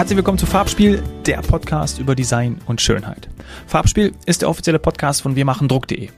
Herzlich 0.00 0.16
willkommen 0.16 0.38
zu 0.38 0.46
Farbspiel, 0.46 1.02
der 1.26 1.42
Podcast 1.42 1.98
über 1.98 2.14
Design 2.14 2.58
und 2.64 2.80
Schönheit. 2.80 3.28
Farbspiel 3.66 4.12
ist 4.24 4.40
der 4.40 4.48
offizielle 4.48 4.78
Podcast 4.78 5.20
von 5.20 5.36
wirmachendruck.de. 5.36 6.08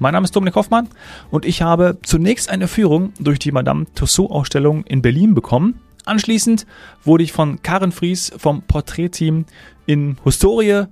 Mein 0.00 0.14
Name 0.14 0.24
ist 0.24 0.34
Dominik 0.34 0.56
Hoffmann 0.56 0.88
und 1.30 1.44
ich 1.44 1.62
habe 1.62 1.98
zunächst 2.02 2.50
eine 2.50 2.66
Führung 2.66 3.12
durch 3.20 3.38
die 3.38 3.52
Madame 3.52 3.86
Tussauds-Ausstellung 3.94 4.82
in 4.86 5.02
Berlin 5.02 5.36
bekommen. 5.36 5.78
Anschließend 6.04 6.66
wurde 7.04 7.22
ich 7.22 7.30
von 7.30 7.62
Karen 7.62 7.92
Fries 7.92 8.32
vom 8.36 8.62
Porträtteam 8.62 9.44
in 9.86 10.16
Historie, 10.24 10.86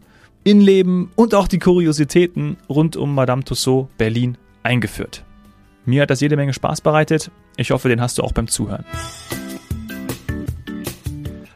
Innenleben 0.44 1.10
und 1.16 1.34
auch 1.34 1.48
die 1.48 1.58
Kuriositäten 1.58 2.58
rund 2.68 2.94
um 2.96 3.12
Madame 3.12 3.42
Tussauds 3.42 3.90
Berlin 3.98 4.38
eingeführt. 4.62 5.24
Mir 5.84 6.02
hat 6.02 6.10
das 6.10 6.20
jede 6.20 6.36
Menge 6.36 6.52
Spaß 6.52 6.80
bereitet. 6.80 7.32
Ich 7.56 7.72
hoffe, 7.72 7.88
den 7.88 8.00
hast 8.00 8.18
du 8.18 8.22
auch 8.22 8.30
beim 8.30 8.46
Zuhören. 8.46 8.84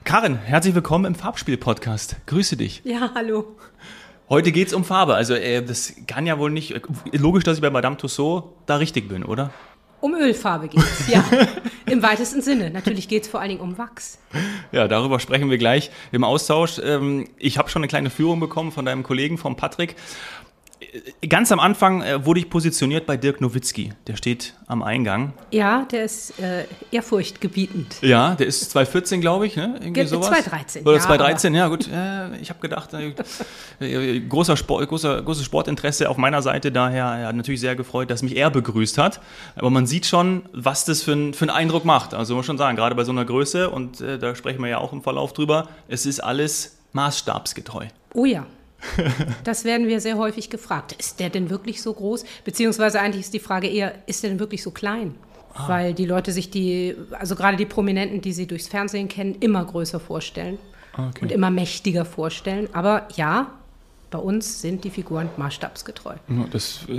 Karin, 0.05 0.37
herzlich 0.37 0.75
willkommen 0.75 1.07
im 1.07 1.15
Farbspiel-Podcast. 1.15 2.17
Grüße 2.27 2.59
dich. 2.59 2.83
Ja, 2.85 3.13
hallo. 3.15 3.57
Heute 4.29 4.53
geht 4.53 4.69
es 4.69 4.75
um 4.75 4.85
Farbe. 4.85 5.15
Also 5.15 5.33
äh, 5.33 5.63
das 5.65 5.95
kann 6.07 6.27
ja 6.27 6.39
wohl 6.39 6.51
nicht. 6.51 6.73
Äh, 6.73 6.83
logisch, 7.13 7.43
dass 7.43 7.57
ich 7.57 7.63
bei 7.63 7.71
Madame 7.71 7.97
Tussauds 7.97 8.49
da 8.67 8.77
richtig 8.77 9.09
bin, 9.09 9.25
oder? 9.25 9.51
Um 10.03 10.15
Ölfarbe 10.15 10.69
geht 10.69 10.83
es, 10.83 11.09
ja. 11.09 11.25
Im 11.87 12.03
weitesten 12.03 12.43
Sinne. 12.43 12.71
Natürlich 12.71 13.09
geht 13.09 13.23
es 13.23 13.29
vor 13.31 13.41
allen 13.41 13.49
Dingen 13.49 13.63
um 13.63 13.79
Wachs. 13.79 14.19
Ja, 14.73 14.89
darüber 14.89 15.21
sprechen 15.21 15.49
wir 15.49 15.57
gleich 15.57 15.91
im 16.13 16.23
Austausch. 16.23 16.79
Ähm, 16.85 17.27
ich 17.39 17.57
habe 17.57 17.71
schon 17.71 17.81
eine 17.81 17.89
kleine 17.89 18.11
Führung 18.11 18.41
bekommen 18.41 18.73
von 18.73 18.85
deinem 18.85 19.05
Kollegen, 19.05 19.39
vom 19.39 19.57
Patrick. 19.57 19.97
Äh, 20.81 21.27
ganz 21.27 21.53
am 21.53 21.61
Anfang 21.61 22.03
äh, 22.03 22.25
wurde 22.25 22.41
ich 22.41 22.51
positioniert 22.51 23.07
bei 23.07 23.17
Dirk 23.17 23.41
Nowitzki. 23.41 23.93
Der 24.07 24.17
steht 24.17 24.55
am 24.67 24.83
Eingang. 24.83 25.33
Ja, 25.51 25.87
der 25.91 26.05
ist 26.05 26.39
äh, 26.41 26.65
ehrfurchtgebietend. 26.91 27.97
Ja, 28.03 28.35
der 28.35 28.47
ist 28.47 28.71
2014, 28.71 29.21
glaube 29.21 29.47
ich, 29.47 29.57
ne? 29.57 29.79
Irgendwie 29.81 30.07
sowas. 30.07 30.29
2013. 30.29 30.83
Oder 30.83 30.97
ja, 30.97 31.03
2013, 31.03 31.55
ja 31.55 31.69
gut. 31.69 31.89
Äh, 31.89 32.37
ich 32.39 32.51
habe 32.51 32.61
gedacht, 32.61 32.91
äh, 33.81 34.21
großer 34.21 34.57
Sport, 34.57 34.89
großer, 34.89 35.23
großes 35.23 35.45
Sportinteresse 35.45 36.09
auf 36.09 36.17
meiner 36.17 36.43
Seite. 36.43 36.73
Daher 36.73 37.05
er 37.05 37.29
hat 37.29 37.37
natürlich 37.37 37.61
sehr 37.61 37.77
gefreut, 37.77 38.11
dass 38.11 38.23
mich 38.23 38.37
er 38.37 38.51
begrüßt 38.51 38.99
hat. 38.99 39.21
Aber 39.57 39.71
man 39.71 39.87
sieht 39.87 40.07
schon, 40.07 40.43
was 40.53 40.85
das 40.85 41.03
für, 41.03 41.13
ein, 41.13 41.35
für 41.35 41.43
einen 41.43 41.57
Eindruck 41.57 41.85
macht. 41.85 42.15
Also 42.15 42.35
muss 42.35 42.45
man 42.45 42.55
schon 42.55 42.59
sagen, 42.59 42.77
gerade 42.77 42.95
bei 42.95 43.05
so 43.05 43.13
einer 43.13 43.25
Größe, 43.25 43.71
und 43.71 44.01
äh, 44.01 44.19
da 44.19 44.35
sprechen 44.35 44.63
wir 44.63 44.69
ja 44.69 44.79
auch 44.79 44.93
im 44.93 45.03
Verlauf 45.03 45.33
drüber, 45.33 45.69
es 45.89 46.07
ist 46.07 46.21
alles 46.21 46.79
maßstabsgetreu. 46.93 47.87
Oh 48.15 48.25
ja. 48.25 48.47
Das 49.45 49.65
werden 49.65 49.89
wir 49.89 50.01
sehr 50.01 50.17
häufig 50.17 50.51
gefragt. 50.51 50.95
Ist 50.99 51.21
der 51.21 51.31
denn 51.31 51.51
wirklich 51.51 51.83
so 51.83 51.93
groß? 51.93 52.25
Beziehungsweise 52.45 53.01
eigentlich 53.01 53.25
ist 53.25 53.35
die 53.35 53.41
Frage 53.41 53.69
eher, 53.69 53.95
ist 54.07 54.23
der 54.23 54.31
denn 54.31 54.41
wirklich 54.41 54.63
so 54.63 54.71
klein? 54.71 55.15
Ah. 55.55 55.69
Weil 55.69 55.95
die 55.95 56.07
Leute 56.07 56.33
sich 56.33 56.51
die, 56.51 56.97
also 57.13 57.37
gerade 57.37 57.57
die 57.57 57.67
Prominenten, 57.67 58.21
die 58.21 58.33
sie 58.33 58.47
durchs 58.47 58.69
Fernsehen 58.69 59.09
kennen, 59.09 59.37
immer 59.41 59.65
größer 59.65 60.01
vorstellen 60.01 60.59
okay. 60.95 61.23
und 61.23 61.33
immer 61.33 61.51
mächtiger 61.51 62.05
vorstellen. 62.05 62.69
Aber 62.73 63.09
ja, 63.17 63.53
bei 64.15 64.21
uns 64.21 64.61
sind 64.61 64.85
die 64.85 64.91
Figuren 64.91 65.29
maßstabsgetreu. 65.37 66.15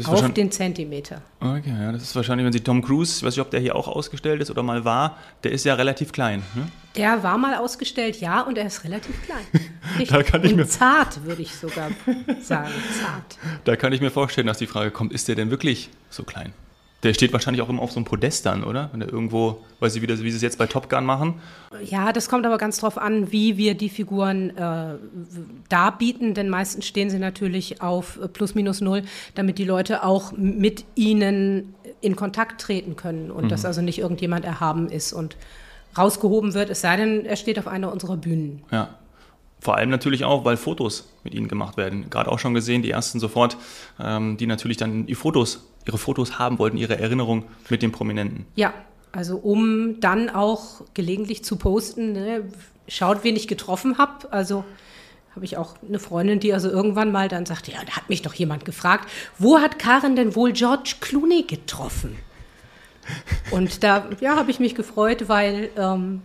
Auf 0.03 0.33
den 0.33 0.52
Zentimeter. 0.52 1.22
Okay, 1.39 1.73
ja, 1.80 1.94
das 1.94 2.03
ist 2.03 2.13
wahrscheinlich, 2.13 2.44
wenn 2.44 2.52
Sie 2.52 2.59
Tom 2.59 2.81
Cruise, 2.81 3.19
ich 3.19 3.23
weiß 3.23 3.38
nicht, 3.38 3.41
ob 3.41 3.49
der 3.52 3.61
hier 3.61 3.73
auch 3.73 3.88
ausgestellt 3.88 4.41
ist 4.41 4.52
oder 4.52 4.63
mal 4.63 4.83
war, 4.83 5.17
der 5.45 5.53
ist 5.53 5.63
ja 5.63 5.75
relativ 5.75 6.11
klein. 6.11 6.44
Ne? 6.55 6.67
Der 6.97 7.23
war 7.23 7.38
mal 7.38 7.55
ausgestellt, 7.55 8.19
ja, 8.19 8.41
und 8.41 8.57
er 8.57 8.67
ist 8.67 8.83
relativ 8.83 9.16
klein. 9.23 9.45
da 10.09 10.23
kann 10.23 10.44
ich 10.44 10.57
mir 10.57 10.67
zart, 10.67 11.23
würde 11.23 11.41
ich 11.41 11.55
sogar 11.55 11.89
sagen. 12.41 12.73
Zart. 12.99 13.38
Da 13.63 13.77
kann 13.77 13.94
ich 13.94 14.02
mir 14.02 14.11
vorstellen, 14.11 14.47
dass 14.47 14.57
die 14.57 14.67
Frage 14.67 14.91
kommt, 14.91 15.13
ist 15.13 15.29
der 15.29 15.35
denn 15.35 15.52
wirklich 15.52 15.91
so 16.09 16.23
klein? 16.23 16.52
Der 17.03 17.13
steht 17.13 17.33
wahrscheinlich 17.33 17.61
auch 17.61 17.69
immer 17.69 17.81
auf 17.81 17.91
so 17.91 17.97
einem 17.97 18.05
Podest 18.05 18.45
dann, 18.45 18.63
oder? 18.63 18.89
Wenn 18.91 19.01
er 19.01 19.11
irgendwo, 19.11 19.61
weiß 19.79 19.95
ich, 19.95 20.01
wie, 20.01 20.07
das, 20.07 20.23
wie 20.23 20.31
sie 20.31 20.38
es 20.38 20.41
jetzt 20.41 20.57
bei 20.57 20.66
Top 20.66 20.89
Gun 20.89 21.06
machen. 21.06 21.35
Ja, 21.83 22.11
das 22.11 22.29
kommt 22.29 22.45
aber 22.45 22.57
ganz 22.57 22.78
drauf 22.78 22.97
an, 22.97 23.31
wie 23.31 23.57
wir 23.57 23.75
die 23.75 23.89
Figuren 23.89 24.56
äh, 24.57 24.95
darbieten, 25.69 26.34
denn 26.34 26.50
meistens 26.50 26.85
stehen 26.85 27.09
sie 27.09 27.19
natürlich 27.19 27.81
auf 27.81 28.17
plus 28.34 28.55
minus 28.55 28.81
null, 28.81 29.03
damit 29.35 29.59
die 29.59 29.66
Leute 29.66 30.03
auch 30.03 30.31
mit 30.31 30.85
ihnen 30.95 31.75
in 32.01 32.16
Kontakt 32.16 32.61
treten 32.61 32.95
können 32.95 33.29
und 33.29 33.45
mhm. 33.45 33.50
dass 33.50 33.66
also 33.66 33.81
nicht 33.81 34.00
irgendjemand 34.00 34.45
erhaben 34.45 34.89
ist 34.89 35.13
und 35.13 35.35
rausgehoben 35.97 36.53
wird, 36.53 36.69
es 36.69 36.81
sei 36.81 36.97
denn, 36.97 37.25
er 37.25 37.35
steht 37.35 37.59
auf 37.59 37.67
einer 37.67 37.91
unserer 37.91 38.17
Bühnen. 38.17 38.63
Ja, 38.72 38.89
vor 39.59 39.78
allem 39.78 39.89
natürlich 39.89 40.25
auch, 40.25 40.45
weil 40.45 40.57
Fotos 40.57 41.11
mit 41.23 41.34
ihnen 41.34 41.47
gemacht 41.47 41.78
werden. 41.78 42.09
Gerade 42.09 42.31
auch 42.31 42.38
schon 42.38 42.53
gesehen, 42.53 42.81
die 42.84 42.91
ersten 42.91 43.19
sofort, 43.19 43.57
ähm, 44.00 44.38
die 44.38 44.45
natürlich 44.45 44.78
dann 44.78 45.07
die 45.07 45.16
Fotos, 45.16 45.63
ihre 45.88 45.97
Fotos 45.97 46.40
haben 46.40 46.59
wollten, 46.59 46.78
ihre 46.78 46.97
Erinnerung 46.97 47.46
mit 47.69 47.81
den 47.81 47.91
Prominenten. 47.91 48.46
Ja, 48.56 48.73
also 49.12 49.38
um 49.38 50.00
dann 50.00 50.29
auch 50.29 50.81
gelegentlich 50.94 51.44
zu 51.44 51.56
posten, 51.56 52.13
ne, 52.13 52.44
schaut, 52.88 53.23
wen 53.23 53.35
ich 53.35 53.47
getroffen 53.47 53.97
habe. 53.97 54.31
Also 54.31 54.66
habe 55.35 55.46
ich 55.46 55.57
auch 55.57 55.75
eine 55.88 56.00
Freundin, 56.00 56.40
die 56.40 56.53
also 56.53 56.69
irgendwann 56.69 57.12
mal 57.12 57.28
dann 57.28 57.46
sagte, 57.46 57.72
ja, 57.72 57.79
da 57.85 57.94
hat 57.94 58.09
mich 58.09 58.22
doch 58.22 58.34
jemand 58.34 58.66
gefragt, 58.66 59.09
wo 59.38 59.59
hat 59.59 59.79
Karen 59.79 60.16
denn 60.16 60.35
wohl 60.35 60.53
George 60.53 60.96
Clooney 61.01 61.44
getroffen? 61.44 62.17
Und 63.52 63.84
da 63.84 64.09
ja, 64.19 64.35
habe 64.35 64.50
ich 64.50 64.59
mich 64.59 64.75
gefreut, 64.75 65.28
weil 65.28 65.69
ähm, 65.78 66.22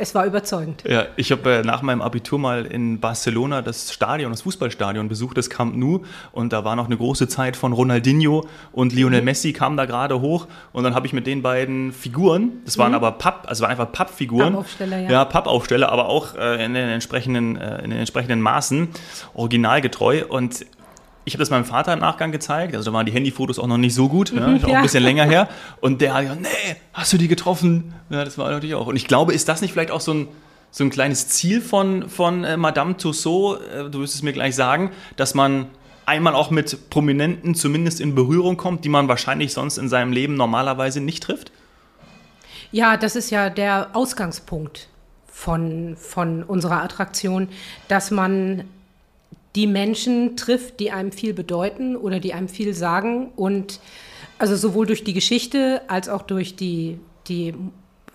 es 0.00 0.14
war 0.14 0.24
überzeugend. 0.24 0.82
Ja, 0.88 1.06
ich 1.16 1.30
habe 1.30 1.56
äh, 1.56 1.62
nach 1.62 1.82
meinem 1.82 2.00
Abitur 2.00 2.38
mal 2.38 2.64
in 2.64 3.00
Barcelona 3.00 3.60
das 3.60 3.92
Stadion, 3.92 4.32
das 4.32 4.42
Fußballstadion 4.42 5.08
besucht, 5.08 5.36
das 5.36 5.50
Camp 5.50 5.76
Nou. 5.76 6.02
Und 6.32 6.52
da 6.52 6.64
war 6.64 6.74
noch 6.74 6.86
eine 6.86 6.96
große 6.96 7.28
Zeit 7.28 7.56
von 7.56 7.72
Ronaldinho 7.72 8.46
und 8.72 8.94
Lionel 8.94 9.20
mhm. 9.20 9.26
Messi 9.26 9.52
kamen 9.52 9.76
da 9.76 9.84
gerade 9.84 10.20
hoch. 10.20 10.46
Und 10.72 10.84
dann 10.84 10.94
habe 10.94 11.06
ich 11.06 11.12
mit 11.12 11.26
den 11.26 11.42
beiden 11.42 11.92
Figuren, 11.92 12.52
das 12.64 12.78
waren 12.78 12.92
mhm. 12.92 12.96
aber 12.96 13.12
Papp, 13.12 13.44
also 13.46 13.62
waren 13.62 13.70
einfach 13.70 13.92
Pappfiguren. 13.92 14.52
Pappaufsteller, 14.54 14.98
ja. 15.00 15.10
Ja, 15.10 15.24
Pappaufsteller, 15.26 15.92
aber 15.92 16.08
auch 16.08 16.34
äh, 16.34 16.64
in, 16.64 16.74
den 16.74 16.88
entsprechenden, 16.88 17.56
äh, 17.56 17.84
in 17.84 17.90
den 17.90 17.98
entsprechenden 17.98 18.40
Maßen, 18.40 18.88
originalgetreu. 19.34 20.24
Und 20.26 20.64
ich 21.30 21.34
habe 21.34 21.42
das 21.42 21.50
meinem 21.50 21.64
Vater 21.64 21.92
im 21.92 22.00
Nachgang 22.00 22.32
gezeigt, 22.32 22.74
also 22.74 22.90
da 22.90 22.96
waren 22.96 23.06
die 23.06 23.12
Handyfotos 23.12 23.60
auch 23.60 23.68
noch 23.68 23.76
nicht 23.76 23.94
so 23.94 24.08
gut, 24.08 24.32
ja, 24.32 24.46
auch 24.46 24.74
ein 24.74 24.82
bisschen 24.82 25.04
länger 25.04 25.24
her. 25.24 25.48
Und 25.80 26.00
der 26.00 26.12
hat 26.14 26.22
gesagt, 26.22 26.40
nee, 26.40 26.76
hast 26.92 27.12
du 27.12 27.18
die 27.18 27.28
getroffen? 27.28 27.94
Ja, 28.10 28.24
das 28.24 28.36
war 28.36 28.50
natürlich 28.50 28.74
auch. 28.74 28.88
Und 28.88 28.96
ich 28.96 29.06
glaube, 29.06 29.32
ist 29.32 29.48
das 29.48 29.60
nicht 29.60 29.72
vielleicht 29.72 29.92
auch 29.92 30.00
so 30.00 30.12
ein, 30.12 30.28
so 30.72 30.82
ein 30.82 30.90
kleines 30.90 31.28
Ziel 31.28 31.60
von, 31.60 32.08
von 32.08 32.42
äh, 32.42 32.56
Madame 32.56 32.96
Tussauds, 32.96 33.62
äh, 33.62 33.90
du 33.90 34.00
wirst 34.00 34.16
es 34.16 34.22
mir 34.22 34.32
gleich 34.32 34.56
sagen, 34.56 34.90
dass 35.14 35.34
man 35.34 35.66
einmal 36.04 36.34
auch 36.34 36.50
mit 36.50 36.90
Prominenten 36.90 37.54
zumindest 37.54 38.00
in 38.00 38.16
Berührung 38.16 38.56
kommt, 38.56 38.84
die 38.84 38.88
man 38.88 39.06
wahrscheinlich 39.06 39.52
sonst 39.52 39.78
in 39.78 39.88
seinem 39.88 40.12
Leben 40.12 40.34
normalerweise 40.34 41.00
nicht 41.00 41.22
trifft? 41.22 41.52
Ja, 42.72 42.96
das 42.96 43.14
ist 43.14 43.30
ja 43.30 43.50
der 43.50 43.90
Ausgangspunkt 43.92 44.88
von, 45.28 45.96
von 45.96 46.42
unserer 46.42 46.82
Attraktion, 46.82 47.48
dass 47.86 48.10
man 48.10 48.64
die 49.56 49.66
Menschen 49.66 50.36
trifft, 50.36 50.80
die 50.80 50.90
einem 50.92 51.12
viel 51.12 51.34
bedeuten 51.34 51.96
oder 51.96 52.20
die 52.20 52.34
einem 52.34 52.48
viel 52.48 52.74
sagen. 52.74 53.30
Und 53.36 53.80
also 54.38 54.56
sowohl 54.56 54.86
durch 54.86 55.04
die 55.04 55.12
Geschichte 55.12 55.82
als 55.88 56.08
auch 56.08 56.22
durch 56.22 56.56
die, 56.56 56.98
die 57.28 57.54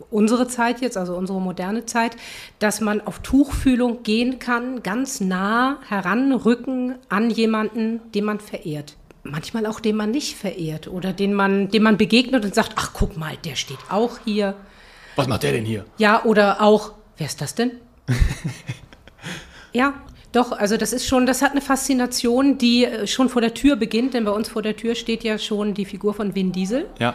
unsere 0.09 0.47
Zeit 0.47 0.81
jetzt, 0.81 0.97
also 0.97 1.15
unsere 1.15 1.41
moderne 1.41 1.85
Zeit, 1.85 2.15
dass 2.59 2.81
man 2.81 3.01
auf 3.01 3.19
Tuchfühlung 3.19 4.03
gehen 4.03 4.39
kann, 4.39 4.83
ganz 4.83 5.21
nah 5.21 5.79
heranrücken 5.87 6.95
an 7.09 7.29
jemanden, 7.29 7.99
den 8.13 8.25
man 8.25 8.39
verehrt. 8.39 8.95
Manchmal 9.23 9.65
auch 9.65 9.79
den 9.79 9.95
man 9.95 10.11
nicht 10.11 10.35
verehrt 10.35 10.87
oder 10.87 11.11
den 11.11 11.33
man, 11.33 11.69
dem 11.69 11.83
man 11.83 11.97
begegnet 11.97 12.45
und 12.45 12.53
sagt, 12.53 12.73
ach 12.75 12.91
guck 12.93 13.17
mal, 13.17 13.35
der 13.43 13.55
steht 13.55 13.79
auch 13.89 14.19
hier. 14.23 14.55
Was 15.15 15.27
macht 15.27 15.43
der 15.43 15.53
denn 15.53 15.65
hier? 15.65 15.85
Ja, 15.97 16.23
oder 16.25 16.61
auch, 16.61 16.93
wer 17.17 17.25
ist 17.25 17.41
das 17.41 17.55
denn? 17.55 17.71
ja, 19.73 19.95
doch, 20.35 20.51
also 20.51 20.77
das 20.77 20.93
ist 20.93 21.07
schon, 21.07 21.25
das 21.25 21.41
hat 21.41 21.51
eine 21.51 21.61
Faszination, 21.61 22.57
die 22.57 22.85
äh, 22.85 23.07
schon 23.07 23.29
vor 23.29 23.41
der 23.41 23.53
Tür 23.53 23.75
beginnt, 23.75 24.13
denn 24.13 24.25
bei 24.25 24.31
uns 24.31 24.49
vor 24.49 24.61
der 24.61 24.75
Tür 24.75 24.95
steht 24.95 25.23
ja 25.23 25.37
schon 25.37 25.73
die 25.73 25.85
Figur 25.85 26.13
von 26.13 26.35
Vin 26.35 26.51
Diesel. 26.51 26.87
Ja. 26.99 27.13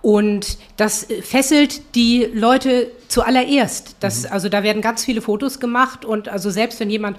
Und 0.00 0.58
das 0.76 1.08
äh, 1.10 1.22
fesselt 1.22 1.94
die 1.94 2.28
Leute 2.32 2.90
zuallererst. 3.08 3.96
Das, 4.00 4.24
mhm. 4.24 4.32
Also 4.32 4.48
da 4.48 4.62
werden 4.62 4.82
ganz 4.82 5.04
viele 5.04 5.20
Fotos 5.20 5.60
gemacht 5.60 6.04
und 6.04 6.28
also 6.28 6.50
selbst 6.50 6.80
wenn 6.80 6.90
jemand 6.90 7.18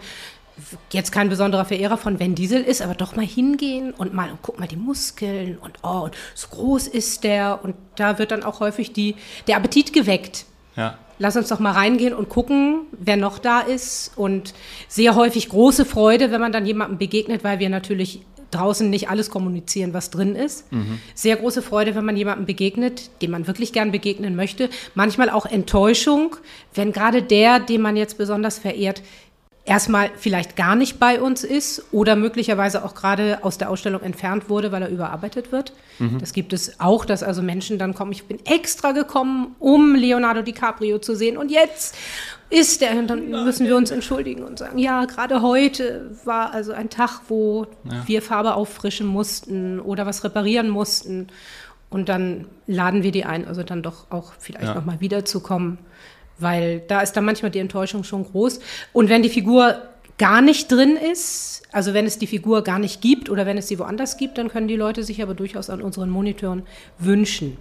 jetzt 0.92 1.12
kein 1.12 1.30
besonderer 1.30 1.66
Verehrer 1.66 1.98
von 1.98 2.20
Vin 2.20 2.34
Diesel 2.34 2.64
ist, 2.64 2.82
aber 2.82 2.96
doch 2.96 3.16
mal 3.16 3.26
hingehen 3.26 3.92
und 3.92 4.14
mal 4.14 4.32
und 4.32 4.40
guck 4.42 4.60
mal 4.60 4.68
die 4.68 4.78
Muskeln 4.78 5.58
und 5.58 5.74
oh, 5.84 6.06
und 6.06 6.16
so 6.34 6.48
groß 6.48 6.88
ist 6.88 7.24
der 7.24 7.60
und 7.62 7.76
da 7.98 8.18
wird 8.20 8.32
dann 8.32 8.44
auch 8.44 8.62
häufig 8.62 8.94
die, 8.94 9.16
der 9.48 9.58
Appetit 9.58 9.94
geweckt. 9.94 10.46
Ja 10.76 10.98
lass 11.20 11.36
uns 11.36 11.50
doch 11.50 11.60
mal 11.60 11.72
reingehen 11.72 12.14
und 12.14 12.30
gucken, 12.30 12.82
wer 12.92 13.18
noch 13.18 13.40
da 13.40 13.62
ist. 13.62 14.12
Und 14.16 14.54
sehr 14.88 15.16
häufig 15.16 15.50
große 15.50 15.86
Freude, 15.86 16.32
wenn 16.32 16.42
man 16.42 16.52
dann 16.52 16.66
jemandem 16.66 16.98
begegnet, 16.98 17.44
weil 17.44 17.60
wir 17.60 17.70
natürlich 17.70 18.22
draußen 18.52 18.90
nicht 18.90 19.10
alles 19.10 19.30
kommunizieren, 19.30 19.94
was 19.94 20.12
drin 20.12 20.36
ist. 20.36 20.72
Mhm. 20.72 21.00
Sehr 21.14 21.36
große 21.36 21.62
Freude, 21.62 21.96
wenn 21.96 22.06
man 22.06 22.16
jemandem 22.16 22.46
begegnet, 22.46 23.10
dem 23.22 23.32
man 23.32 23.48
wirklich 23.48 23.74
gern 23.74 23.92
begegnen 23.92 24.36
möchte. 24.36 24.70
Manchmal 24.94 25.30
auch 25.30 25.46
Enttäuschung, 25.46 26.36
wenn 26.74 26.94
gerade 26.94 27.22
der, 27.22 27.60
den 27.60 27.82
man 27.82 27.98
jetzt 27.98 28.18
besonders 28.18 28.60
verehrt, 28.60 29.02
erstmal 29.66 30.12
vielleicht 30.16 30.56
gar 30.56 30.76
nicht 30.76 31.00
bei 31.00 31.20
uns 31.20 31.44
ist 31.44 31.84
oder 31.92 32.16
möglicherweise 32.16 32.86
auch 32.86 32.94
gerade 32.94 33.40
aus 33.44 33.58
der 33.58 33.70
Ausstellung 33.72 34.02
entfernt 34.02 34.48
wurde, 34.50 34.72
weil 34.72 34.84
er 34.84 34.90
überarbeitet 34.90 35.52
wird. 35.52 35.74
Mhm. 35.98 36.20
Das 36.20 36.34
gibt 36.34 36.54
es 36.54 36.80
auch, 36.80 37.04
dass 37.04 37.24
also 37.24 37.42
Menschen 37.42 37.80
dann 37.80 37.96
kommen, 37.96 38.12
ich 38.12 38.26
bin 38.26 38.38
extra 38.46 38.92
gekommen, 38.92 39.56
um 39.60 39.96
Leonardo 39.96 40.44
DiCaprio 40.44 41.00
zu 41.00 41.16
sehen 41.16 41.36
und 41.38 41.50
jetzt 41.50 41.96
ist 42.52 42.82
der, 42.82 43.02
dann 43.04 43.30
müssen 43.44 43.66
wir 43.66 43.76
uns 43.76 43.90
entschuldigen 43.90 44.44
und 44.44 44.60
sagen, 44.60 44.78
ja, 44.78 45.06
gerade 45.06 45.42
heute 45.42 46.12
war 46.26 46.54
also 46.54 46.72
ein 46.74 46.92
Tag, 46.92 47.22
wo 47.28 47.66
Ja. 47.86 48.04
wir 48.08 48.22
Farbe 48.22 48.54
auffrischen 48.54 49.08
mussten 49.08 49.80
oder 49.80 50.06
was 50.06 50.24
reparieren 50.24 50.70
mussten. 50.70 51.28
Und 51.90 52.08
dann 52.10 52.46
laden 52.68 53.04
wir 53.04 53.12
die 53.12 53.26
ein, 53.26 53.48
also 53.48 53.64
dann 53.64 53.82
doch 53.82 54.12
auch 54.12 54.34
vielleicht 54.38 54.68
Ja. 54.68 54.76
nochmal 54.76 55.00
wiederzukommen, 55.02 55.80
weil 56.38 56.82
da 56.88 57.02
ist 57.02 57.14
dann 57.14 57.26
manchmal 57.26 57.52
die 57.52 57.60
Enttäuschung 57.60 58.04
schon 58.04 58.24
groß. 58.24 58.60
Und 58.94 59.10
wenn 59.10 59.24
die 59.24 59.30
Figur 59.30 59.82
gar 60.18 60.42
nicht 60.42 60.72
drin 60.72 60.98
ist, 60.98 61.64
also 61.72 61.94
wenn 61.94 62.06
es 62.06 62.18
die 62.18 62.28
Figur 62.28 62.64
gar 62.64 62.80
nicht 62.80 63.02
gibt 63.02 63.30
oder 63.30 63.46
wenn 63.46 63.58
es 63.58 63.68
sie 63.68 63.80
woanders 63.80 64.18
gibt, 64.18 64.38
dann 64.38 64.50
können 64.50 64.68
die 64.68 64.76
Leute 64.76 65.04
sich 65.04 65.22
aber 65.22 65.34
durchaus 65.34 65.70
an 65.70 65.82
unseren 65.82 66.10
Monitoren 66.10 66.64
wünschen 66.98 67.58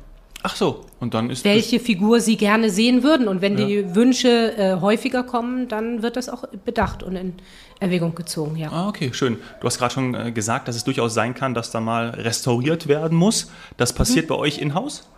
Ach 0.47 0.57
so, 0.57 0.85
und 1.01 1.15
dann 1.15 1.31
ist 1.31 1.43
welche 1.47 1.81
Figur 1.81 2.21
sie 2.21 2.37
gerne 2.37 2.69
sehen 2.69 3.03
würden. 3.03 3.29
Und 3.29 3.41
wenn 3.41 3.57
die 3.57 3.95
Wünsche 3.95 4.55
äh, 4.59 4.79
häufiger 4.79 5.23
kommen, 5.23 5.69
dann 5.69 6.03
wird 6.03 6.17
das 6.17 6.29
auch 6.29 6.45
bedacht 6.67 7.03
und 7.03 7.17
in 7.17 7.33
Erwägung 7.81 8.15
gezogen, 8.15 8.55
ja. 8.57 8.71
Ah, 8.71 8.89
okay, 8.89 9.11
schön. 9.15 9.39
Du 9.63 9.67
hast 9.67 9.79
gerade 9.79 9.95
schon 9.95 10.15
äh, 10.15 10.33
gesagt, 10.33 10.69
dass 10.69 10.77
es 10.77 10.85
durchaus 10.85 11.15
sein 11.15 11.33
kann, 11.33 11.55
dass 11.55 11.71
da 11.71 11.81
mal 11.81 12.11
restauriert 12.11 12.89
werden 12.89 13.17
muss. 13.17 13.51
Das 13.79 13.95
passiert 13.95 14.27
bei 14.29 14.35
euch 14.35 14.59
in-house? 14.59 15.09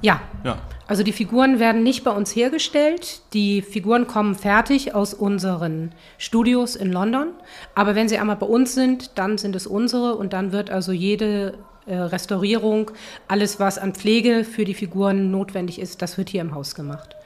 Ja, 0.00 0.20
Ja. 0.44 0.58
also 0.86 1.02
die 1.02 1.12
Figuren 1.12 1.58
werden 1.58 1.82
nicht 1.82 2.04
bei 2.04 2.10
uns 2.10 2.34
hergestellt. 2.34 3.20
Die 3.32 3.62
Figuren 3.62 4.06
kommen 4.06 4.34
fertig 4.34 4.94
aus 4.94 5.14
unseren 5.14 5.92
Studios 6.18 6.76
in 6.76 6.92
London. 6.92 7.28
Aber 7.74 7.94
wenn 7.94 8.08
sie 8.08 8.18
einmal 8.18 8.36
bei 8.36 8.46
uns 8.46 8.74
sind, 8.74 9.18
dann 9.18 9.38
sind 9.38 9.56
es 9.56 9.66
unsere 9.66 10.14
und 10.14 10.32
dann 10.32 10.52
wird 10.52 10.70
also 10.70 10.92
jede 10.92 11.54
Restaurierung, 11.94 12.90
alles 13.26 13.58
was 13.58 13.78
an 13.78 13.94
Pflege 13.94 14.44
für 14.44 14.64
die 14.64 14.74
Figuren 14.74 15.30
notwendig 15.30 15.80
ist, 15.80 16.02
das 16.02 16.18
wird 16.18 16.28
hier 16.28 16.40
im 16.40 16.54
Haus 16.54 16.74
gemacht. 16.74 17.16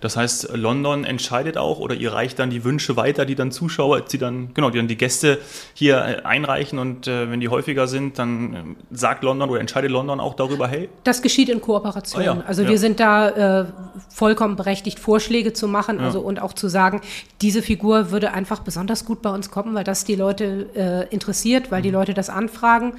Das 0.00 0.16
heißt, 0.16 0.50
London 0.54 1.04
entscheidet 1.04 1.56
auch 1.58 1.80
oder 1.80 1.94
ihr 1.94 2.12
reicht 2.12 2.38
dann 2.38 2.50
die 2.50 2.62
Wünsche 2.62 2.96
weiter, 2.96 3.24
die 3.24 3.34
dann 3.34 3.50
Zuschauer, 3.50 4.02
die 4.02 4.18
dann, 4.18 4.54
genau, 4.54 4.70
die 4.70 4.78
dann 4.78 4.86
die 4.86 4.96
Gäste 4.96 5.38
hier 5.74 5.96
äh, 5.96 6.22
einreichen 6.22 6.78
und 6.78 7.08
äh, 7.08 7.30
wenn 7.30 7.40
die 7.40 7.48
häufiger 7.48 7.86
sind, 7.88 8.18
dann 8.18 8.54
ähm, 8.54 8.76
sagt 8.92 9.24
London 9.24 9.50
oder 9.50 9.60
entscheidet 9.60 9.90
London 9.90 10.20
auch 10.20 10.34
darüber, 10.34 10.68
hey, 10.68 10.88
Das 11.02 11.22
geschieht 11.22 11.48
in 11.48 11.60
Kooperation. 11.60 12.22
Ah 12.22 12.24
ja, 12.24 12.44
also 12.46 12.62
ja. 12.62 12.68
wir 12.68 12.78
sind 12.78 13.00
da 13.00 13.62
äh, 13.62 13.64
vollkommen 14.08 14.56
berechtigt, 14.56 14.98
Vorschläge 15.00 15.52
zu 15.52 15.66
machen 15.68 16.00
also 16.00 16.20
und 16.20 16.40
auch 16.40 16.52
zu 16.52 16.68
sagen, 16.68 17.00
diese 17.40 17.62
Figur 17.62 18.10
würde 18.10 18.32
einfach 18.32 18.60
besonders 18.60 19.04
gut 19.04 19.22
bei 19.22 19.30
uns 19.30 19.50
kommen, 19.50 19.74
weil 19.74 19.84
das 19.84 20.04
die 20.04 20.14
Leute 20.14 20.68
äh, 20.74 21.12
interessiert, 21.12 21.70
weil 21.70 21.82
die 21.82 21.88
Mhm. 21.88 21.94
Leute 21.94 22.14
das 22.14 22.30
anfragen. 22.30 22.94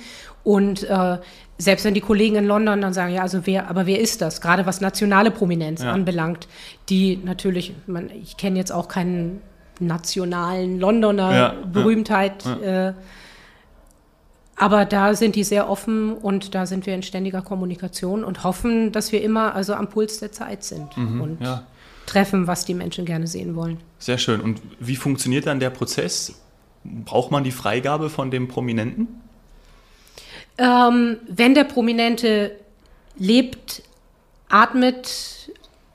Und 0.45 0.83
äh, 0.83 1.17
selbst 1.57 1.83
wenn 1.85 1.93
die 1.95 2.01
Kollegen 2.01 2.35
in 2.37 2.45
London 2.45 2.79
dann 2.81 2.93
sagen, 2.93 3.13
ja, 3.13 3.21
also 3.23 3.45
wer, 3.45 3.69
aber 3.69 3.85
wer 3.87 3.99
ist 3.99 4.21
das? 4.21 4.39
Gerade 4.39 4.65
was 4.65 4.79
nationale 4.79 5.31
Prominenz 5.31 5.81
Ja. 5.83 5.91
anbelangt, 5.91 6.47
die 6.87 7.17
natürlich, 7.17 7.73
man, 7.87 8.09
ich 8.11 8.37
kenne 8.37 8.57
jetzt 8.59 8.71
auch 8.71 8.87
keinen 8.87 9.41
nationalen 9.79 10.79
Londoner 10.79 11.33
Ja, 11.35 11.53
Berühmtheit. 11.73 12.45
ja. 12.45 12.89
Äh, 12.89 12.93
aber 14.57 14.85
da 14.85 15.15
sind 15.15 15.35
die 15.35 15.43
sehr 15.43 15.69
offen 15.69 16.13
und 16.13 16.55
da 16.55 16.65
sind 16.65 16.85
wir 16.85 16.95
in 16.95 17.03
ständiger 17.03 17.41
Kommunikation 17.41 18.23
und 18.23 18.43
hoffen, 18.45 18.91
dass 18.93 19.11
wir 19.11 19.21
immer 19.21 19.53
also 19.53 19.73
am 19.73 19.89
Puls 19.89 20.19
der 20.19 20.31
Zeit 20.31 20.63
sind 20.63 20.95
und 20.97 21.39
Mhm, 21.39 21.45
ja. 21.45 21.63
treffen, 22.05 22.47
was 22.47 22.63
die 22.63 22.73
Menschen 22.73 23.03
gerne 23.05 23.27
sehen 23.27 23.55
wollen. 23.55 23.79
sehr 23.97 24.17
schön. 24.17 24.39
Und 24.39 24.61
wie 24.79 24.95
funktioniert 24.95 25.45
dann 25.47 25.59
der 25.59 25.71
Prozess? 25.71 26.39
Braucht 26.85 27.31
man 27.31 27.43
die 27.43 27.51
Freigabe 27.51 28.09
von 28.09 28.31
dem 28.31 28.47
Prominenten? 28.47 29.07
Ähm, 30.57 31.17
wenn 31.27 31.53
der 31.53 31.65
Prominente 31.65 32.51
lebt, 33.17 33.81
atmet 34.49 35.49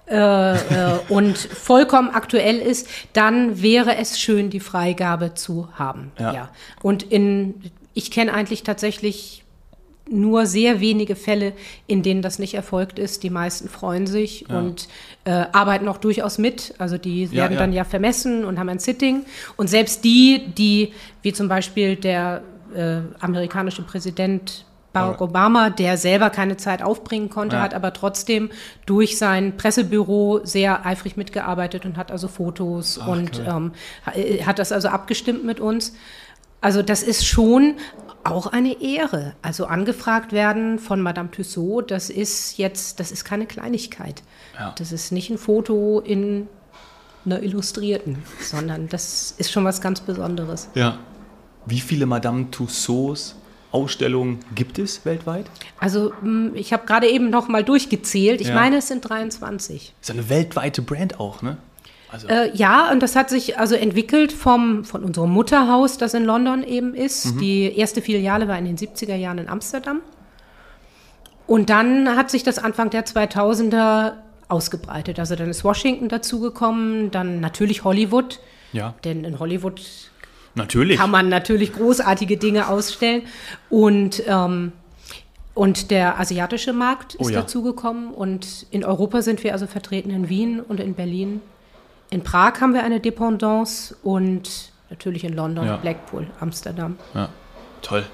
äh, 0.09 0.53
äh, 0.55 0.99
und 1.09 1.39
vollkommen 1.39 2.11
aktuell 2.11 2.59
ist, 2.59 2.89
dann 3.12 3.62
wäre 3.62 3.97
es 3.97 4.19
schön, 4.21 4.51
die 4.51 4.61
Freigabe 4.61 5.35
zu 5.35 5.69
haben. 5.75 6.12
Ja. 6.19 6.51
Und 6.83 7.03
in, 7.05 7.55
ich 7.95 8.11
kenne 8.11 8.33
eigentlich 8.35 8.62
tatsächlich 8.62 9.45
nur 10.12 10.45
sehr 10.47 10.81
wenige 10.81 11.15
Fälle, 11.15 11.53
in 11.87 12.03
denen 12.03 12.21
das 12.21 12.41
nicht 12.41 12.55
erfolgt 12.55 12.99
ist. 12.99 13.23
Die 13.23 13.31
meisten 13.31 13.69
freuen 13.69 14.09
sich 14.09 14.45
Ja. 14.49 14.59
und 14.59 14.89
äh, 15.25 15.31
arbeiten 15.53 15.87
auch 15.87 15.99
durchaus 15.99 16.37
mit. 16.39 16.75
Also 16.79 16.99
die 16.99 17.27
Ja, 17.27 17.33
werden 17.33 17.53
ja. 17.53 17.59
dann 17.61 17.73
ja 17.73 17.85
vermessen 17.85 18.45
und 18.45 18.59
haben 18.59 18.69
ein 18.69 18.81
Sitting. 18.81 19.25
Und 19.56 19.69
selbst 19.71 20.03
die, 20.03 20.49
die, 20.59 20.93
wie 21.23 21.33
zum 21.33 21.47
Beispiel 21.47 21.95
der 21.95 22.43
äh, 22.75 23.02
amerikanische 23.20 23.82
Präsident 23.82 24.64
Barack 24.93 25.20
Obama, 25.20 25.70
der 25.70 25.96
selber 25.96 26.31
keine 26.31 26.56
Zeit 26.56 26.82
aufbringen 26.82 27.31
konnte, 27.31 27.56
Ja. 27.56 27.62
hat 27.62 27.75
aber 27.75 27.93
trotzdem 27.93 28.50
durch 28.87 29.19
sein 29.19 29.56
Pressebüro 29.56 30.40
sehr 30.43 30.84
eifrig 30.84 31.17
mitgearbeitet 31.17 31.84
und 31.87 31.96
hat 31.96 32.11
also 32.11 32.26
Fotos 32.26 32.99
Ach, 33.00 33.06
und 33.06 33.40
ähm, 33.46 33.72
äh, 34.14 34.43
hat 34.43 34.58
das 34.58 34.72
also 34.72 34.88
abgestimmt 34.88 35.44
mit 35.44 35.61
uns. 35.61 35.94
Also 36.61 36.82
das 36.82 37.05
ist 37.05 37.25
schon 37.25 37.76
auch 38.25 38.49
eine 38.49 38.82
Ehre. 38.82 39.34
Also 39.43 39.67
angefragt 39.67 40.32
werden 40.32 40.78
von 40.81 41.00
Madame 41.00 41.31
Tussaud, 41.31 41.90
das 41.90 42.11
ist 42.11 42.58
jetzt, 42.58 42.99
das 42.99 43.12
ist 43.12 43.25
keine 43.25 43.46
Kleinigkeit. 43.46 44.22
Ja. 44.58 44.75
Das 44.76 44.90
ist 44.93 45.12
nicht 45.12 45.31
ein 45.31 45.38
Foto 45.38 46.00
in 46.00 46.49
einer 47.25 47.43
Illustrierten, 47.43 48.22
sondern 48.40 48.88
das 48.88 49.34
ist 49.38 49.52
schon 49.52 49.64
was 49.64 49.81
ganz 49.81 50.00
Besonderes. 50.00 50.69
Ja. 50.75 50.99
Wie 51.67 51.81
viele 51.81 52.07
Madame 52.07 52.51
Tussauds 52.51 53.37
Ausstellungen 53.73 54.41
gibt 54.57 54.79
es 54.81 55.05
weltweit? 55.05 55.47
Also 55.79 56.12
mh, 56.23 56.53
ich 56.55 56.73
habe 56.73 56.87
gerade 56.87 57.09
eben 57.09 57.31
noch 57.31 57.47
mal 57.49 57.62
durchgezählt. 57.62 58.41
Ich 58.41 58.49
Ja. 58.49 58.55
meine, 58.55 58.79
es 58.79 58.89
sind 58.89 59.09
23. 59.09 59.95
Ist 60.01 60.11
eine 60.11 60.29
weltweite 60.29 60.83
Brand 60.83 61.21
auch, 61.21 61.43
ne? 61.43 61.57
Also, 62.11 62.27
Äh, 62.27 62.51
ja, 62.57 62.91
und 62.91 63.01
das 63.01 63.15
hat 63.15 63.31
sich 63.31 63.59
also 63.61 63.77
entwickelt 63.77 64.33
vom, 64.33 64.85
von 64.85 65.05
unserem 65.05 65.31
Mutterhaus, 65.31 65.97
das 65.99 66.15
in 66.15 66.25
London 66.25 66.65
eben 66.65 66.95
ist. 66.95 67.41
Die 67.41 67.73
erste 67.77 68.03
Filiale 68.03 68.49
war 68.49 68.59
in 68.59 68.65
den 68.65 68.77
70er 68.77 69.15
Jahren 69.15 69.39
in 69.39 69.49
Amsterdam. 69.49 70.01
Und 71.47 71.71
dann 71.71 72.17
hat 72.17 72.31
sich 72.33 72.43
das 72.43 72.59
Anfang 72.59 72.91
der 72.91 73.06
2000er 73.06 74.15
ausgebreitet. 74.49 75.21
Also 75.21 75.37
dann 75.37 75.49
ist 75.49 75.63
Washington 75.63 76.09
dazugekommen, 76.09 77.13
dann 77.13 77.39
natürlich 77.41 77.85
Hollywood, 77.85 78.41
ja, 78.73 78.95
denn 79.05 79.23
in 79.25 79.39
Hollywood 79.39 79.81
natürlich. 80.55 80.99
kann 80.99 81.11
man 81.11 81.29
natürlich 81.29 81.73
großartige 81.73 82.36
Dinge 82.36 82.69
ausstellen. 82.69 83.22
Und, 83.69 84.22
ähm, 84.27 84.72
und 85.55 85.91
der 85.91 86.19
asiatische 86.20 86.72
Markt 86.72 87.15
ist 87.17 87.27
Oh 87.27 87.29
ja. 87.29 87.41
dazugekommen. 87.41 88.13
Und 88.13 88.67
in 88.70 88.84
Europa 88.84 89.22
sind 89.22 89.43
wir 89.44 89.53
also 89.53 89.67
vertreten 89.67 90.10
in 90.10 90.29
Wien 90.29 90.60
und 90.60 90.81
in 90.81 90.94
Berlin. 90.94 91.41
In 92.10 92.22
Prag 92.22 92.60
haben 92.60 92.75
wir 92.75 92.82
eine 92.82 93.01
Dependance 93.01 93.94
und 94.03 94.72
natürlich 94.91 95.25
in 95.25 95.34
London, 95.34 95.67
Ja. 95.67 95.77
Blackpool, 95.77 96.27
Amsterdam. 96.41 96.96
Ja, 97.15 97.29
toll. 97.82 98.05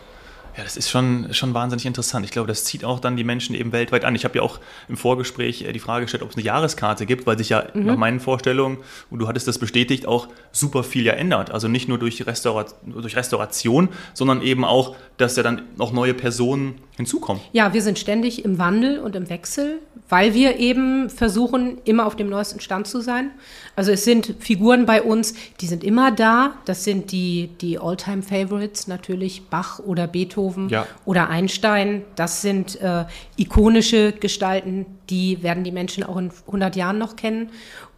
Ja, 0.57 0.65
das 0.65 0.79
ist 0.79 0.89
schon, 0.89 1.35
schon 1.35 1.53
wahnsinnig 1.53 1.85
interessant. 1.85 2.25
Ich 2.25 2.31
glaube, 2.31 2.49
das 2.49 2.65
zieht 2.65 2.83
auch 2.83 2.99
dann 2.99 3.17
die 3.17 3.25
Menschen 3.25 3.55
eben 3.55 3.73
weltweit 3.73 4.07
an. 4.07 4.15
Ich 4.15 4.25
habe 4.25 4.37
ja 4.37 4.43
auch 4.43 4.59
im 4.89 4.97
Vorgespräch 4.97 5.63
äh, 5.63 5.73
die 5.73 5.79
Frage 5.79 6.07
gestellt, 6.07 6.23
ob 6.23 6.31
es 6.31 6.37
eine 6.37 6.47
Jahreskarte 6.47 7.05
gibt, 7.05 7.27
weil 7.27 7.37
sich 7.37 7.51
ja 7.51 7.67
nach 7.75 7.97
meinen 7.97 8.21
Vorstellungen, 8.21 8.79
und 9.11 9.19
du 9.19 9.29
hattest 9.29 9.47
das 9.47 9.59
bestätigt, 9.59 10.07
auch 10.07 10.29
super 10.53 10.83
viel 10.83 11.05
ja 11.05 11.13
ändert. 11.13 11.51
Also 11.51 11.69
nicht 11.69 11.89
nur 11.89 11.99
durch, 11.99 12.27
Restaura 12.27 12.65
durch 12.87 13.17
Restauration, 13.17 13.91
sondern 14.15 14.41
eben 14.41 14.65
auch, 14.65 14.97
dass 15.19 15.37
ja 15.37 15.43
dann 15.43 15.63
noch 15.77 15.93
neue 15.93 16.15
Personen 16.15 16.81
hinzukommen. 16.97 17.43
Ja, 17.53 17.75
wir 17.75 17.83
sind 17.83 17.99
ständig 17.99 18.45
im 18.45 18.59
Wandel 18.59 18.99
und 19.01 19.15
im 19.17 19.29
Wechsel, 19.29 19.79
weil 20.09 20.33
wir 20.35 20.57
eben 20.59 21.11
versuchen, 21.11 21.79
immer 21.85 22.07
auf 22.07 22.17
dem 22.17 22.29
neuesten 22.31 22.61
Stand 22.61 22.87
zu 22.87 23.01
sein. 23.01 23.33
Also 23.75 23.93
es 23.93 24.05
sind 24.05 24.35
Figuren 24.39 24.87
bei 24.87 25.03
uns, 25.03 25.35
die 25.61 25.67
sind 25.67 25.85
immer 25.85 26.11
da. 26.11 26.55
Das 26.65 26.85
sind 26.85 27.13
die, 27.13 27.51
die 27.61 27.79
All-Time-Favorites, 27.79 28.87
natürlich 28.89 29.43
Bach 29.49 29.79
oder 29.81 30.07
Beethoven 30.07 30.69
Ja. 30.71 30.87
oder 31.05 31.29
Einstein. 31.29 32.03
Das 32.15 32.41
sind 32.41 32.81
äh, 32.81 33.05
ikonische 33.37 34.13
Gestalten, 34.13 34.87
die 35.11 35.43
werden 35.43 35.65
die 35.65 35.73
Menschen 35.73 36.03
auch 36.03 36.17
in 36.17 36.31
100 36.47 36.77
Jahren 36.77 36.99
noch 36.99 37.17
kennen. 37.17 37.51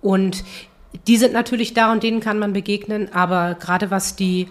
Und 0.02 0.44
die 1.06 1.16
sind 1.18 1.32
natürlich 1.32 1.74
da 1.74 1.92
und 1.92 2.02
denen 2.02 2.20
kann 2.20 2.38
man 2.38 2.52
begegnen. 2.52 3.12
Aber 3.12 3.54
gerade 3.54 3.90
was 3.90 4.16
die 4.16 4.48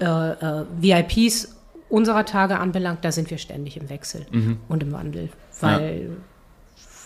äh, 0.00 0.04
äh, 0.04 0.64
VIPs 0.80 1.56
unserer 1.92 2.24
Tage 2.24 2.58
anbelangt, 2.58 3.04
da 3.04 3.12
sind 3.12 3.30
wir 3.30 3.38
ständig 3.38 3.76
im 3.76 3.88
Wechsel 3.90 4.26
und 4.68 4.82
im 4.82 4.92
Wandel. 4.92 5.28
Weil 5.60 6.16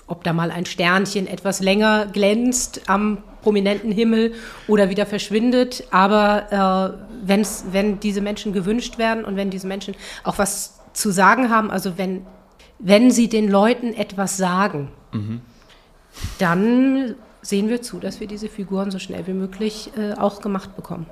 ob 0.06 0.22
da 0.22 0.32
mal 0.32 0.50
ein 0.52 0.66
Sternchen 0.66 1.26
etwas 1.26 1.60
länger 1.60 2.06
glänzt 2.06 2.82
am 2.86 3.18
prominenten 3.42 3.90
Himmel 3.90 4.34
oder 4.68 4.88
wieder 4.88 5.04
verschwindet, 5.04 5.84
aber 5.90 6.94
äh, 7.22 7.26
wenn's, 7.26 7.64
wenn 7.72 7.98
diese 7.98 8.20
Menschen 8.20 8.52
gewünscht 8.52 8.98
werden 8.98 9.24
und 9.24 9.34
wenn 9.36 9.50
diese 9.50 9.66
Menschen 9.66 9.94
auch 10.22 10.38
was 10.38 10.78
zu 10.92 11.10
sagen 11.10 11.50
haben, 11.50 11.70
also 11.70 11.98
wenn, 11.98 12.24
wenn 12.78 13.10
sie 13.10 13.28
den 13.28 13.50
Leuten 13.50 13.92
etwas 13.94 14.36
sagen, 14.36 14.88
dann 16.38 17.14
sehen 17.42 17.68
wir 17.68 17.82
zu, 17.82 17.98
dass 17.98 18.20
wir 18.20 18.26
diese 18.28 18.48
Figuren 18.48 18.90
so 18.90 18.98
schnell 18.98 19.26
wie 19.26 19.32
möglich 19.32 19.90
äh, 19.96 20.12
auch 20.14 20.40
gemacht 20.40 20.76
bekommen. 20.76 21.06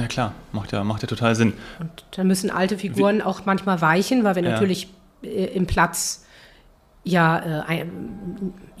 Na 0.00 0.06
klar, 0.06 0.32
macht 0.52 0.72
ja, 0.72 0.84
macht 0.84 1.02
ja 1.02 1.08
total 1.08 1.34
Sinn. 1.34 1.52
Und 1.80 1.90
da 2.12 2.24
müssen 2.24 2.50
alte 2.50 2.78
Figuren 2.78 3.20
auch 3.22 3.44
manchmal 3.46 3.80
weichen, 3.80 4.24
weil 4.24 4.34
wir 4.36 4.42
Ja. 4.44 4.50
natürlich 4.52 4.88
äh, 5.22 5.46
im 5.46 5.66
Platz 5.66 6.24
ja 7.04 7.64
äh, 7.68 7.86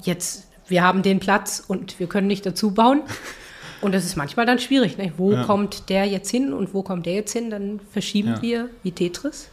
jetzt 0.02 0.46
wir 0.68 0.82
haben 0.82 1.02
den 1.02 1.18
Platz 1.18 1.64
und 1.66 1.98
wir 1.98 2.08
können 2.08 2.26
nicht 2.26 2.44
dazu 2.44 2.72
bauen. 2.72 3.00
Und 3.80 3.94
das 3.94 4.04
ist 4.04 4.16
manchmal 4.16 4.44
dann 4.44 4.58
schwierig. 4.58 4.98
Ne? 4.98 5.12
Wo 5.18 5.32
Ja. 5.32 5.44
kommt 5.44 5.88
der 5.88 6.04
jetzt 6.04 6.28
hin 6.30 6.52
und 6.52 6.74
wo 6.74 6.82
kommt 6.82 7.06
der 7.06 7.12
jetzt 7.14 7.32
hin? 7.32 7.48
Dann 7.48 7.78
verschieben 7.92 8.30
Ja. 8.30 8.42
wir 8.42 8.68
wie 8.82 8.90
Tetris 8.90 9.48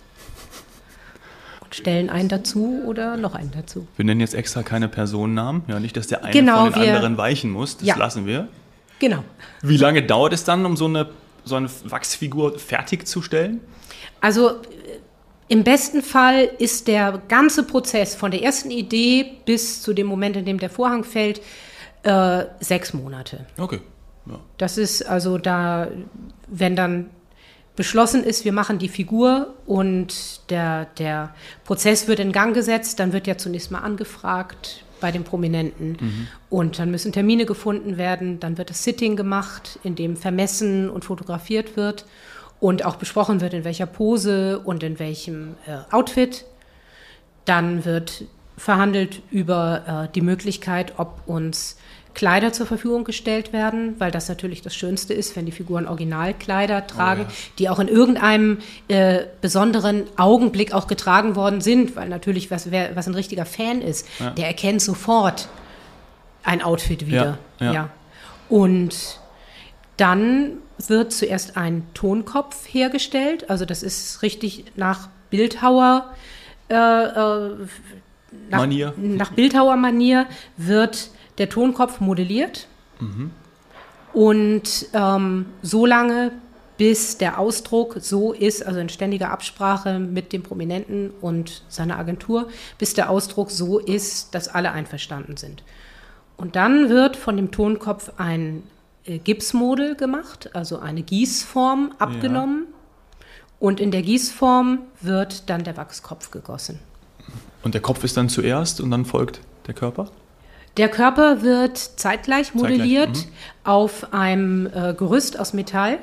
und 1.62 1.76
stellen 1.76 2.10
einen 2.10 2.28
dazu 2.28 2.82
oder 2.88 3.18
noch 3.18 3.36
einen 3.36 3.52
dazu. 3.52 3.88
Wir 3.96 4.04
nennen 4.04 4.20
jetzt 4.22 4.34
extra 4.34 4.64
keine 4.64 4.88
Personennamen. 4.88 5.62
Ja, 5.68 5.80
nicht, 5.80 5.96
dass 5.96 6.08
der 6.08 6.24
eine 6.24 6.34
Genau, 6.34 6.64
von 6.66 6.74
den 6.74 6.82
wir- 6.82 6.96
anderen 6.96 7.18
weichen 7.18 7.52
muss. 7.52 7.78
Das 7.78 7.88
Ja. 7.88 7.98
lassen 7.98 8.26
wir. 8.26 8.48
Genau. 8.98 9.24
Wie 9.62 9.78
lange 9.78 10.02
dauert 10.02 10.34
es 10.34 10.44
dann, 10.44 10.66
um 10.66 10.76
so 10.76 10.86
eine, 10.86 11.08
so 11.46 11.56
eine 11.56 11.70
Wachsfigur 11.86 12.60
fertigzustellen? 12.60 13.62
Also 14.20 14.50
äh, 14.50 14.54
im 15.48 15.64
besten 15.64 16.02
Fall 16.02 16.50
ist 16.58 16.88
der 16.88 17.22
ganze 17.28 17.64
Prozess 17.64 18.16
von 18.16 18.32
der 18.32 18.42
ersten 18.42 18.72
Idee 18.72 19.38
bis 19.46 19.82
zu 19.82 19.94
dem 19.94 20.08
Moment, 20.08 20.36
in 20.36 20.46
dem 20.46 20.60
der 20.60 20.70
Vorhang 20.70 21.04
fällt, 21.04 21.42
äh, 22.04 22.46
sechs 22.60 22.94
Monate. 22.94 23.46
Okay. 23.58 23.80
Ja. 24.26 24.40
Das 24.58 24.78
ist 24.78 25.04
also 25.04 25.38
da, 25.38 25.88
wenn 26.48 26.76
dann 26.76 27.12
beschlossen 27.76 28.24
ist, 28.24 28.46
wir 28.46 28.54
machen 28.54 28.80
die 28.80 28.90
Figur 28.90 29.54
und 29.66 30.50
der, 30.50 30.86
der 30.98 31.34
Prozess 31.66 32.08
wird 32.08 32.20
in 32.20 32.32
Gang 32.32 32.54
gesetzt, 32.54 33.00
dann 33.00 33.14
wird 33.14 33.28
ja 33.28 33.38
zunächst 33.38 33.72
mal 33.72 33.80
angefragt 33.80 34.84
bei 35.02 35.12
den 35.12 35.24
Prominenten. 35.24 36.28
Und 36.50 36.80
dann 36.80 36.90
müssen 36.90 37.12
Termine 37.12 37.46
gefunden 37.46 37.98
werden, 37.98 38.40
dann 38.40 38.58
wird 38.58 38.70
das 38.70 38.84
Sitting 38.84 39.16
gemacht, 39.16 39.80
in 39.84 39.96
dem 39.96 40.16
vermessen 40.16 40.90
und 40.90 41.06
fotografiert 41.06 41.76
wird 41.76 42.06
und 42.60 42.86
auch 42.86 42.96
besprochen 42.96 43.42
wird, 43.42 43.54
in 43.54 43.66
welcher 43.66 43.86
Pose 43.86 44.60
und 44.60 44.84
in 44.84 44.98
welchem 44.98 45.56
äh, 45.68 45.94
Outfit. 45.94 46.46
Dann 47.44 47.86
wird 47.86 48.24
verhandelt 48.58 49.22
über 49.32 50.06
äh, 50.06 50.14
die 50.14 50.22
Möglichkeit, 50.22 50.94
ob 50.98 51.22
uns 51.28 51.78
Kleider 52.16 52.52
zur 52.54 52.66
Verfügung 52.66 53.04
gestellt 53.04 53.54
werden, 53.54 53.96
weil 54.00 54.10
das 54.10 54.28
natürlich 54.28 54.62
das 54.62 54.74
Schönste 54.76 55.14
ist, 55.14 55.36
wenn 55.36 55.46
die 55.46 55.52
Figuren 55.52 55.86
Originalkleider 55.86 56.88
tragen, 56.88 57.22
ja. 57.24 57.28
die 57.60 57.70
auch 57.70 57.78
in 57.78 57.88
irgendeinem 57.88 58.58
äh, 58.88 59.26
besonderen 59.42 60.06
Augenblick 60.18 60.74
auch 60.74 60.88
getragen 60.88 61.36
worden 61.36 61.62
sind, 61.62 61.96
weil 61.96 62.10
natürlich, 62.10 62.50
was, 62.50 62.72
wer, 62.72 62.96
was 62.96 63.08
ein 63.08 63.14
richtiger 63.14 63.46
Fan 63.46 63.82
ist, 63.82 64.08
Ja. 64.20 64.32
der 64.32 64.48
erkennt 64.48 64.82
sofort 64.82 65.48
ein 66.44 66.64
Outfit 66.64 67.06
wieder. 67.06 67.38
Ja, 67.60 67.74
ja. 67.74 67.90
Und 68.50 69.20
dann 69.98 70.54
wird 70.88 71.12
zuerst 71.14 71.58
ein 71.58 71.84
Tonkopf 71.94 72.66
hergestellt, 72.68 73.50
also 73.50 73.66
das 73.66 73.84
ist 73.84 74.22
richtig 74.22 74.66
nach 74.76 75.10
Bildhauer 75.30 76.14
äh, 76.70 76.76
äh, 76.76 77.56
nach, 78.50 78.60
Manier. 78.60 78.94
nach 78.98 79.32
Bildhauermanier 79.32 80.26
wird 80.58 81.10
der 81.38 81.50
Tonkopf 81.50 82.00
modelliert 82.00 82.68
und 84.14 84.88
ähm, 84.94 85.46
so 85.62 85.86
lange, 85.86 86.32
bis 86.78 87.18
der 87.18 87.40
Ausdruck 87.40 87.98
so 88.00 88.34
ist, 88.34 88.66
also 88.66 88.80
in 88.80 88.90
ständiger 88.90 89.30
Absprache 89.30 90.00
mit 90.00 90.34
dem 90.34 90.44
Prominenten 90.44 91.12
und 91.22 91.64
seiner 91.68 91.98
Agentur, 91.98 92.48
bis 92.78 92.94
der 92.94 93.10
Ausdruck 93.10 93.52
so 93.52 93.80
ist, 93.80 94.34
dass 94.36 94.48
alle 94.48 94.72
einverstanden 94.72 95.38
sind. 95.38 95.64
Und 96.38 96.56
dann 96.56 96.90
wird 96.90 97.16
von 97.16 97.38
dem 97.38 97.52
Tonkopf 97.52 98.12
ein 98.18 98.64
äh, 99.06 99.20
Gipsmodel 99.20 99.96
gemacht, 99.96 100.50
also 100.54 100.80
eine 100.80 101.02
Gießform 101.04 101.94
abgenommen. 101.98 102.68
Und 103.60 103.80
in 103.80 103.92
der 103.92 104.02
Gießform 104.02 104.80
wird 105.02 105.50
dann 105.50 105.64
der 105.64 105.78
Wachskopf 105.78 106.32
gegossen. 106.32 106.80
Und 107.64 107.74
der 107.74 107.82
Kopf 107.82 108.04
ist 108.04 108.18
dann 108.18 108.30
zuerst 108.30 108.82
und 108.82 108.92
dann 108.92 109.06
folgt 109.06 109.40
der 109.68 109.74
Körper? 109.74 110.10
Der 110.78 110.90
Körper 110.90 111.42
wird 111.42 111.78
zeitgleich 111.78 112.54
modelliert 112.54 113.16
mhm. 113.16 113.32
auf 113.64 114.14
einem 114.14 114.68
äh, 114.68 114.94
Gerüst 114.94 115.40
aus 115.40 115.54
Metall. 115.54 116.00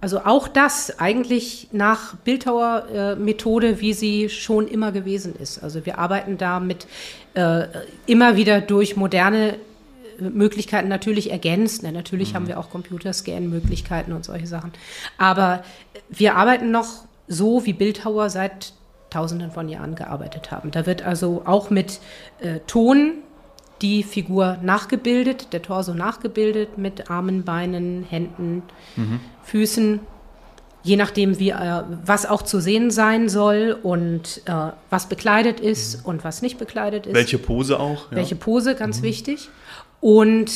Also 0.00 0.20
auch 0.20 0.48
das 0.48 0.98
eigentlich 0.98 1.68
nach 1.72 2.16
Bildhauer-Methode, 2.16 3.80
wie 3.80 3.92
sie 3.92 4.30
schon 4.30 4.66
immer 4.66 4.92
gewesen 4.92 5.34
ist. 5.36 5.62
Also 5.62 5.84
wir 5.84 5.98
arbeiten 5.98 6.38
da 6.38 6.58
mit 6.58 6.86
äh, 7.34 7.64
immer 8.06 8.36
wieder 8.36 8.62
durch 8.62 8.96
moderne 8.96 9.56
äh, 10.18 10.22
Möglichkeiten 10.22 10.88
natürlich 10.88 11.30
ergänzt. 11.30 11.82
Na, 11.82 11.92
natürlich 11.92 12.34
haben 12.34 12.48
wir 12.48 12.58
auch 12.58 12.70
Computerscan-Möglichkeiten 12.70 14.12
und 14.12 14.24
solche 14.24 14.46
Sachen. 14.46 14.72
Aber 15.18 15.62
wir 16.08 16.36
arbeiten 16.36 16.70
noch 16.70 17.04
so, 17.28 17.66
wie 17.66 17.74
Bildhauer 17.74 18.30
seit 18.30 18.72
Tausenden 19.10 19.50
von 19.50 19.68
Jahren 19.68 19.96
gearbeitet 19.96 20.50
haben. 20.50 20.70
Da 20.70 20.86
wird 20.86 21.02
also 21.02 21.42
auch 21.44 21.68
mit 21.68 22.00
äh, 22.40 22.60
Ton 22.66 23.18
die 23.82 24.02
Figur 24.02 24.58
nachgebildet, 24.62 25.52
der 25.52 25.62
Torso 25.62 25.94
nachgebildet 25.94 26.78
mit 26.78 27.10
Armen, 27.10 27.44
Beinen, 27.44 28.04
Händen, 28.08 28.62
Füßen, 29.44 30.00
je 30.82 30.96
nachdem, 30.96 31.38
wie, 31.38 31.50
äh, 31.50 31.82
was 32.04 32.26
auch 32.26 32.42
zu 32.42 32.60
sehen 32.60 32.90
sein 32.90 33.28
soll 33.28 33.78
und 33.82 34.42
äh, 34.46 34.52
was 34.88 35.08
bekleidet 35.08 35.60
ist 35.60 36.04
und 36.06 36.24
was 36.24 36.42
nicht 36.42 36.58
bekleidet 36.58 37.06
ist. 37.06 37.14
Welche 37.14 37.38
Pose 37.38 37.78
auch? 37.78 38.10
Ja. 38.10 38.16
Welche 38.16 38.36
Pose, 38.36 38.74
ganz 38.74 39.02
wichtig. 39.02 39.48
Und 40.00 40.50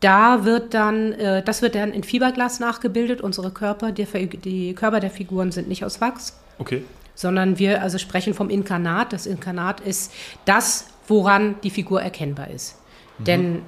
da 0.00 0.44
wird 0.44 0.72
dann, 0.72 1.12
äh, 1.12 1.42
das 1.42 1.60
wird 1.60 1.74
dann 1.74 1.92
in 1.92 2.02
Fiberglas 2.02 2.60
nachgebildet. 2.60 3.20
Unsere 3.20 3.50
Körper, 3.50 3.92
die, 3.92 4.06
die 4.38 4.74
Körper 4.74 5.00
der 5.00 5.10
Figuren 5.10 5.52
sind 5.52 5.68
nicht 5.68 5.84
aus 5.84 6.00
Wachs, 6.00 6.38
Okay. 6.58 6.84
sondern 7.14 7.58
wir 7.58 7.82
also 7.82 7.98
sprechen 7.98 8.32
vom 8.32 8.48
Inkarnat. 8.48 9.12
Das 9.12 9.26
Inkarnat 9.26 9.80
ist 9.80 10.12
das, 10.46 10.86
woran 11.10 11.56
die 11.62 11.70
Figur 11.70 12.00
erkennbar 12.00 12.48
ist. 12.50 12.76
Denn 13.18 13.62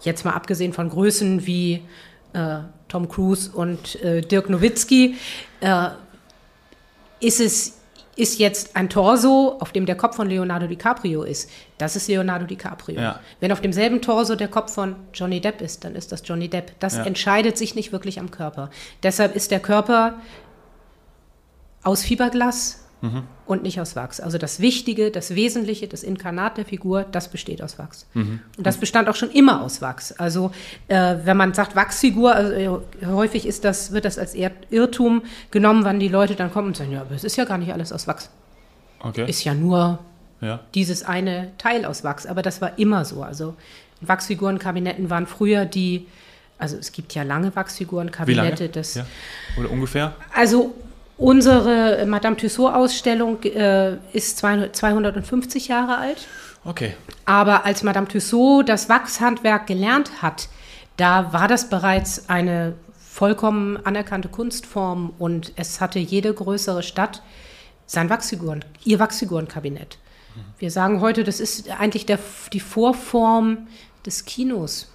jetzt 0.00 0.24
mal 0.24 0.32
abgesehen 0.32 0.72
von 0.72 0.88
Größen 0.88 1.46
wie 1.46 1.82
äh, 2.32 2.58
Tom 2.88 3.08
Cruise 3.08 3.50
und 3.52 4.02
äh, 4.02 4.22
Dirk 4.22 4.48
Nowitzki, 4.48 5.16
äh, 5.60 5.88
ist 7.20 7.40
es 7.40 7.78
ist 8.16 8.38
jetzt 8.38 8.76
ein 8.76 8.88
Torso, 8.88 9.56
auf 9.58 9.72
dem 9.72 9.86
der 9.86 9.96
Kopf 9.96 10.14
von 10.14 10.28
Leonardo 10.28 10.68
DiCaprio 10.68 11.24
ist. 11.24 11.50
Das 11.78 11.96
ist 11.96 12.06
Leonardo 12.06 12.46
DiCaprio. 12.46 13.00
Ja. 13.00 13.20
Wenn 13.40 13.50
auf 13.50 13.60
demselben 13.60 14.00
Torso 14.02 14.36
der 14.36 14.46
Kopf 14.46 14.72
von 14.72 14.94
Johnny 15.12 15.40
Depp 15.40 15.60
ist, 15.60 15.82
dann 15.84 15.96
ist 15.96 16.12
das 16.12 16.22
Johnny 16.24 16.48
Depp. 16.48 16.78
Das 16.78 16.94
Ja. 16.94 17.02
entscheidet 17.04 17.58
sich 17.58 17.74
nicht 17.74 17.90
wirklich 17.90 18.20
am 18.20 18.30
Körper. 18.30 18.70
Deshalb 19.02 19.34
ist 19.34 19.50
der 19.50 19.58
Körper 19.58 20.14
aus 21.82 22.04
Fiberglas 22.04 22.83
Mhm. 23.04 23.24
und 23.44 23.62
nicht 23.62 23.80
aus 23.82 23.96
Wachs. 23.96 24.18
Also 24.18 24.38
das 24.38 24.60
Wichtige, 24.60 25.10
das 25.10 25.34
Wesentliche, 25.34 25.86
das 25.88 26.02
Inkarnat 26.02 26.56
der 26.56 26.64
Figur, 26.64 27.04
das 27.04 27.28
besteht 27.28 27.60
aus 27.60 27.78
Wachs. 27.78 28.06
Mhm. 28.14 28.40
Und 28.56 28.66
das 28.66 28.78
bestand 28.78 29.10
auch 29.10 29.14
schon 29.14 29.30
immer 29.30 29.60
aus 29.60 29.82
Wachs. 29.82 30.12
Also 30.12 30.52
äh, 30.88 31.16
wenn 31.24 31.36
man 31.36 31.52
sagt 31.52 31.76
Wachsfigur, 31.76 32.34
also, 32.34 32.82
äh, 33.00 33.06
häufig 33.06 33.46
ist 33.46 33.64
das, 33.64 33.92
wird 33.92 34.06
das 34.06 34.18
als 34.18 34.34
Ir 34.34 34.52
Irrtum 34.70 35.22
genommen, 35.50 35.84
wann 35.84 36.00
die 36.00 36.08
Leute 36.08 36.34
dann 36.34 36.50
kommen 36.50 36.68
und 36.68 36.78
sagen, 36.78 36.92
ja, 36.92 37.02
aber 37.02 37.14
es 37.14 37.24
ist 37.24 37.36
ja 37.36 37.44
gar 37.44 37.58
nicht 37.58 37.74
alles 37.74 37.92
aus 37.92 38.06
Wachs. 38.06 38.30
Okay. 39.00 39.28
Ist 39.28 39.44
ja 39.44 39.52
nur 39.52 39.98
ja. 40.40 40.60
dieses 40.74 41.02
eine 41.02 41.52
Teil 41.58 41.84
aus 41.84 42.04
Wachs. 42.04 42.24
Aber 42.24 42.40
das 42.40 42.62
war 42.62 42.78
immer 42.78 43.04
so. 43.04 43.22
Also 43.22 43.54
Wachsfigurenkabinetten 44.00 45.10
waren 45.10 45.26
früher 45.26 45.66
die, 45.66 46.06
also 46.56 46.78
es 46.78 46.90
gibt 46.90 47.14
ja 47.14 47.22
lange 47.22 47.42
Wie 47.42 47.44
lange? 47.48 47.56
Wachsfigurenkabinette. 47.56 48.70
Das, 48.70 48.94
ja. 48.94 49.04
Oder 49.58 49.70
ungefähr? 49.70 50.14
Also 50.34 50.74
unsere 51.16 52.04
Madame 52.06 52.36
Tussauds-Ausstellung 52.36 53.42
äh, 53.42 53.96
ist 54.12 54.38
200, 54.38 54.74
250 54.74 55.68
Jahre 55.68 55.98
alt. 55.98 56.26
Okay. 56.64 56.94
Aber 57.24 57.64
als 57.64 57.82
Madame 57.82 58.08
Tussauds 58.08 58.66
das 58.66 58.88
Wachshandwerk 58.88 59.66
gelernt 59.66 60.22
hat, 60.22 60.48
da 60.96 61.32
war 61.32 61.48
das 61.48 61.68
bereits 61.68 62.28
eine 62.28 62.74
vollkommen 62.98 63.78
anerkannte 63.84 64.28
Kunstform 64.28 65.12
und 65.18 65.52
es 65.56 65.80
hatte 65.80 65.98
jede 65.98 66.32
größere 66.34 66.82
Stadt 66.82 67.22
sein 67.86 68.10
Wachsfiguren, 68.10 68.64
ihr 68.84 68.98
Wachsfigurenkabinett. 68.98 69.98
Wir 70.58 70.70
sagen 70.70 71.00
heute, 71.00 71.22
das 71.22 71.38
ist 71.38 71.70
eigentlich 71.70 72.06
der, 72.06 72.18
die 72.52 72.60
Vorform 72.60 73.68
des 74.04 74.24
Kinos, 74.24 74.90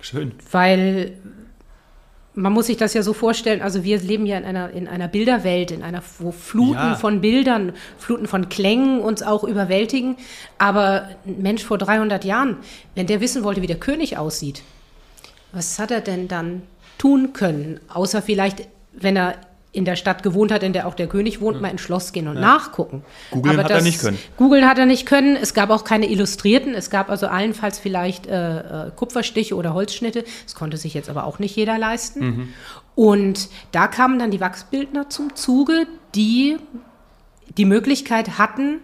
Schön. 0.00 0.32
weil 0.50 1.16
man 2.34 2.52
muss 2.52 2.66
sich 2.66 2.76
das 2.76 2.94
ja 2.94 3.02
so 3.02 3.12
vorstellen, 3.12 3.62
also 3.62 3.84
wir 3.84 3.98
leben 3.98 4.26
ja 4.26 4.36
in 4.38 4.44
einer, 4.44 4.70
in 4.70 4.88
einer 4.88 5.08
Bilderwelt, 5.08 5.70
in 5.70 5.82
einer, 5.82 6.02
wo 6.18 6.32
Fluten 6.32 6.74
Ja. 6.74 6.94
von 6.96 7.20
Bildern, 7.20 7.72
Fluten 7.98 8.26
von 8.26 8.48
Klängen 8.48 9.00
uns 9.00 9.22
auch 9.22 9.44
überwältigen. 9.44 10.16
Aber 10.58 11.08
ein 11.26 11.42
Mensch 11.42 11.62
vor 11.64 11.78
300 11.78 12.24
Jahren, 12.24 12.56
wenn 12.94 13.06
der 13.06 13.20
wissen 13.20 13.44
wollte, 13.44 13.62
wie 13.62 13.68
der 13.68 13.78
König 13.78 14.18
aussieht, 14.18 14.62
was 15.52 15.78
hat 15.78 15.90
er 15.92 16.00
denn 16.00 16.26
dann 16.26 16.62
tun 16.98 17.32
können? 17.32 17.78
Außer 17.88 18.20
vielleicht, 18.20 18.66
wenn 18.92 19.16
er 19.16 19.36
in 19.74 19.84
der 19.84 19.96
Stadt 19.96 20.22
gewohnt 20.22 20.52
hat, 20.52 20.62
in 20.62 20.72
der 20.72 20.86
auch 20.86 20.94
der 20.94 21.08
König 21.08 21.40
wohnt, 21.40 21.60
mal 21.60 21.68
ins 21.68 21.80
Schloss 21.80 22.12
gehen 22.12 22.28
und 22.28 22.38
nachgucken. 22.38 23.04
Googeln 23.32 23.58
hat 23.58 23.70
er 23.70 23.82
nicht 23.82 24.00
können. 24.00 24.18
Googeln 24.36 24.68
hat 24.68 24.78
er 24.78 24.86
nicht 24.86 25.04
können. 25.04 25.36
Es 25.36 25.52
gab 25.52 25.70
auch 25.70 25.84
keine 25.84 26.08
Illustrierten. 26.08 26.74
Es 26.74 26.90
gab 26.90 27.10
also 27.10 27.26
allenfalls 27.26 27.80
vielleicht 27.80 28.26
äh, 28.26 28.86
äh, 28.86 28.90
Kupferstiche 28.94 29.56
oder 29.56 29.74
Holzschnitte. 29.74 30.24
Das 30.44 30.54
konnte 30.54 30.76
sich 30.76 30.94
jetzt 30.94 31.10
aber 31.10 31.24
auch 31.24 31.40
nicht 31.40 31.56
jeder 31.56 31.76
leisten. 31.76 32.54
Und 32.94 33.48
da 33.72 33.88
kamen 33.88 34.20
dann 34.20 34.30
die 34.30 34.40
Wachsbildner 34.40 35.10
zum 35.10 35.34
Zuge, 35.34 35.86
die 36.14 36.56
die 37.56 37.64
Möglichkeit 37.64 38.38
hatten, 38.38 38.78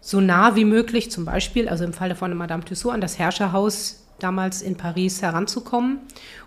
so 0.00 0.20
nah 0.20 0.56
wie 0.56 0.64
möglich, 0.64 1.10
zum 1.10 1.26
Beispiel, 1.26 1.68
also 1.68 1.84
im 1.84 1.92
Falle 1.92 2.14
von 2.14 2.34
Madame 2.34 2.64
Tussaud, 2.64 2.94
an 2.94 3.02
das 3.02 3.18
Herrscherhaus 3.18 4.06
damals 4.18 4.62
in 4.62 4.76
Paris 4.76 5.22
heranzukommen 5.22 5.98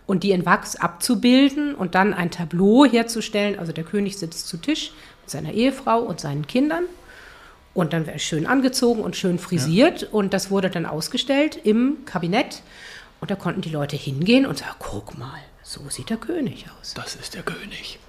und 0.06 0.24
die 0.24 0.32
in 0.32 0.46
Wachs 0.46 0.76
abzubilden 0.76 1.76
und 1.76 1.96
dann 1.96 2.14
ein 2.14 2.32
Tableau 2.32 2.86
herzustellen. 2.86 3.58
Also 3.58 3.72
der 3.72 3.84
König 3.84 4.18
sitzt 4.18 4.48
zu 4.48 4.58
Tisch 4.58 4.92
mit 5.22 5.30
seiner 5.30 5.54
Ehefrau 5.54 6.00
und 6.00 6.20
seinen 6.20 6.48
Kindern 6.48 6.84
und 7.74 7.94
dann 7.94 8.06
wäre 8.06 8.20
schön 8.20 8.46
angezogen 8.46 9.02
und 9.02 9.16
schön 9.16 9.40
frisiert 9.40 10.04
ja. 10.04 10.08
und 10.12 10.34
das 10.34 10.52
wurde 10.52 10.70
dann 10.70 10.86
ausgestellt 10.86 11.60
im 11.64 12.06
Kabinett 12.06 12.62
und 13.20 13.32
da 13.32 13.36
konnten 13.36 13.62
die 13.62 13.70
Leute 13.70 13.96
hingehen 13.96 14.46
und 14.46 14.58
sagen, 14.58 14.76
guck 14.80 15.18
mal, 15.18 15.40
so 15.64 15.82
sieht 15.90 16.10
der 16.10 16.18
König 16.18 16.66
aus. 16.80 16.94
Das 16.94 17.16
ist 17.16 17.34
der 17.36 17.44
König. 17.44 18.00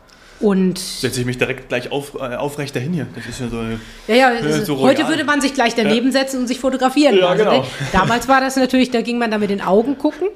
Und 0.45 0.79
setze 0.79 1.21
ich 1.21 1.27
mich 1.27 1.39
direkt 1.39 1.71
gleich 1.71 1.91
auf, 1.91 2.17
äh, 2.17 2.37
aufrecht 2.37 2.77
dahin 2.77 2.93
hier. 2.93 3.07
Das 3.15 3.25
ist 3.25 3.41
ja 3.41 3.49
so. 3.49 3.63
Ja, 4.07 4.15
ja, 4.15 4.31
äh, 4.35 4.63
so 4.63 4.79
heute 4.79 5.09
würde 5.09 5.25
man 5.25 5.41
sich 5.41 5.55
gleich 5.55 5.75
daneben 5.75 6.13
setzen 6.13 6.41
und 6.41 6.49
sich 6.49 6.61
fotografieren. 6.61 7.17
Ja, 7.17 7.29
also, 7.29 7.45
genau. 7.45 7.63
Ne? 7.63 7.67
Damals 7.93 8.29
war 8.29 8.43
das 8.43 8.57
natürlich, 8.57 8.91
da 8.91 9.01
ging 9.01 9.17
man 9.17 9.31
da 9.31 9.39
mit 9.39 9.49
den 9.49 9.63
Augen 9.63 9.97
gucken 9.97 10.29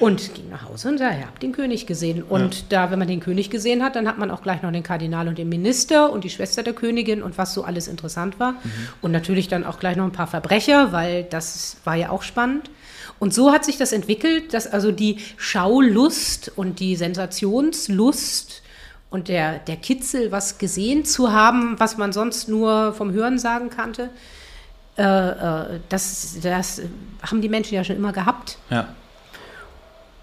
und 0.00 0.34
ging 0.34 0.48
nach 0.48 0.66
Hause 0.66 0.88
und 0.88 1.00
ja, 1.00 1.10
habt 1.10 1.42
den 1.42 1.52
König 1.52 1.86
gesehen. 1.86 2.22
Und 2.22 2.54
ja. 2.54 2.64
da, 2.70 2.90
wenn 2.90 2.98
man 2.98 3.08
den 3.08 3.20
König 3.20 3.50
gesehen 3.50 3.84
hat, 3.84 3.94
dann 3.94 4.08
hat 4.08 4.16
man 4.16 4.30
auch 4.30 4.40
gleich 4.40 4.62
noch 4.62 4.72
den 4.72 4.82
Kardinal 4.82 5.28
und 5.28 5.36
den 5.36 5.50
Minister 5.50 6.10
und 6.10 6.24
die 6.24 6.30
Schwester 6.30 6.62
der 6.62 6.72
Königin 6.72 7.22
und 7.22 7.36
was 7.36 7.52
so 7.52 7.62
alles 7.62 7.88
interessant 7.88 8.40
war. 8.40 8.52
Mhm. 8.52 8.70
Und 9.02 9.12
natürlich 9.12 9.48
dann 9.48 9.64
auch 9.66 9.78
gleich 9.78 9.96
noch 9.96 10.04
ein 10.04 10.12
paar 10.12 10.28
Verbrecher, 10.28 10.92
weil 10.92 11.24
das 11.24 11.76
war 11.84 11.94
ja 11.94 12.08
auch 12.08 12.22
spannend. 12.22 12.70
Und 13.18 13.34
so 13.34 13.52
hat 13.52 13.66
sich 13.66 13.76
das 13.76 13.92
entwickelt, 13.92 14.54
dass 14.54 14.66
also 14.66 14.92
die 14.92 15.18
Schaulust 15.36 16.52
und 16.56 16.80
die 16.80 16.96
Sensationslust 16.96 18.62
und 19.10 19.28
der, 19.28 19.58
der 19.60 19.76
Kitzel, 19.76 20.32
was 20.32 20.58
gesehen 20.58 21.04
zu 21.04 21.32
haben, 21.32 21.78
was 21.78 21.96
man 21.96 22.12
sonst 22.12 22.48
nur 22.48 22.92
vom 22.92 23.12
Hören 23.12 23.38
sagen 23.38 23.70
kannte, 23.70 24.10
äh, 24.98 25.02
äh, 25.02 25.80
das, 25.88 26.38
das 26.42 26.82
haben 27.22 27.40
die 27.40 27.48
Menschen 27.48 27.74
ja 27.74 27.84
schon 27.84 27.96
immer 27.96 28.12
gehabt. 28.12 28.58
Ja. 28.70 28.88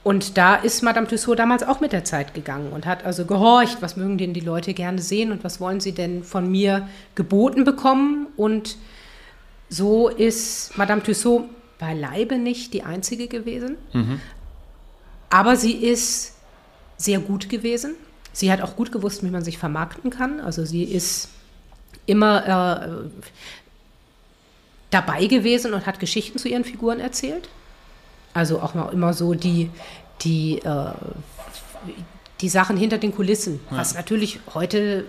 Und 0.04 0.38
da 0.38 0.56
ist 0.56 0.84
Madame 0.84 1.08
Tussaud 1.08 1.40
damals 1.40 1.64
auch 1.64 1.80
mit 1.80 1.94
der 1.94 2.04
Zeit 2.04 2.34
gegangen 2.34 2.74
und 2.74 2.86
hat 2.86 3.06
also 3.06 3.26
gehorcht, 3.26 3.78
was 3.82 3.96
mögen 3.96 4.18
denn 4.18 4.34
die 4.34 4.42
Leute 4.42 4.74
gerne 4.74 5.02
sehen 5.02 5.32
und 5.32 5.46
was 5.46 5.62
wollen 5.62 5.80
sie 5.80 5.94
denn 5.94 6.24
von 6.26 6.52
mir 6.52 6.90
geboten 7.16 7.64
bekommen. 7.64 8.28
Und 8.36 8.78
so 9.70 10.10
ist 10.10 10.78
Madame 10.78 11.02
Tussaud 11.02 11.46
beileibe 11.80 12.38
nicht 12.38 12.74
die 12.74 12.84
einzige 12.84 13.28
gewesen, 13.28 13.78
mhm. 13.94 14.20
aber 15.30 15.56
sie 15.56 15.74
ist 15.74 16.36
sehr 16.98 17.20
gut 17.20 17.50
gewesen. 17.50 17.96
Sie 18.34 18.52
hat 18.52 18.62
auch 18.62 18.76
gut 18.76 18.92
gewusst, 18.92 19.24
wie 19.24 19.30
man 19.30 19.44
sich 19.44 19.58
vermarkten 19.58 20.10
kann. 20.10 20.40
Also 20.40 20.66
sie 20.66 20.84
ist 20.84 21.30
immer 22.06 22.82
äh, 22.82 23.10
dabei 24.90 25.26
gewesen 25.28 25.74
und 25.74 25.86
hat 25.86 26.00
Geschichten 26.00 26.38
zu 26.40 26.50
ihren 26.50 26.66
Figuren 26.66 27.00
erzählt. 27.00 27.48
Also 28.34 28.60
auch 28.60 28.74
mal 28.74 28.92
immer 28.92 29.14
so 29.14 29.36
die, 29.36 29.70
die, 30.22 30.58
äh, 30.60 30.92
die 32.42 32.50
Sachen 32.50 32.76
hinter 32.76 32.98
den 32.98 33.14
Kulissen, 33.14 33.60
ja. 33.70 33.78
was 33.78 33.94
natürlich 33.94 34.40
heute 34.54 35.06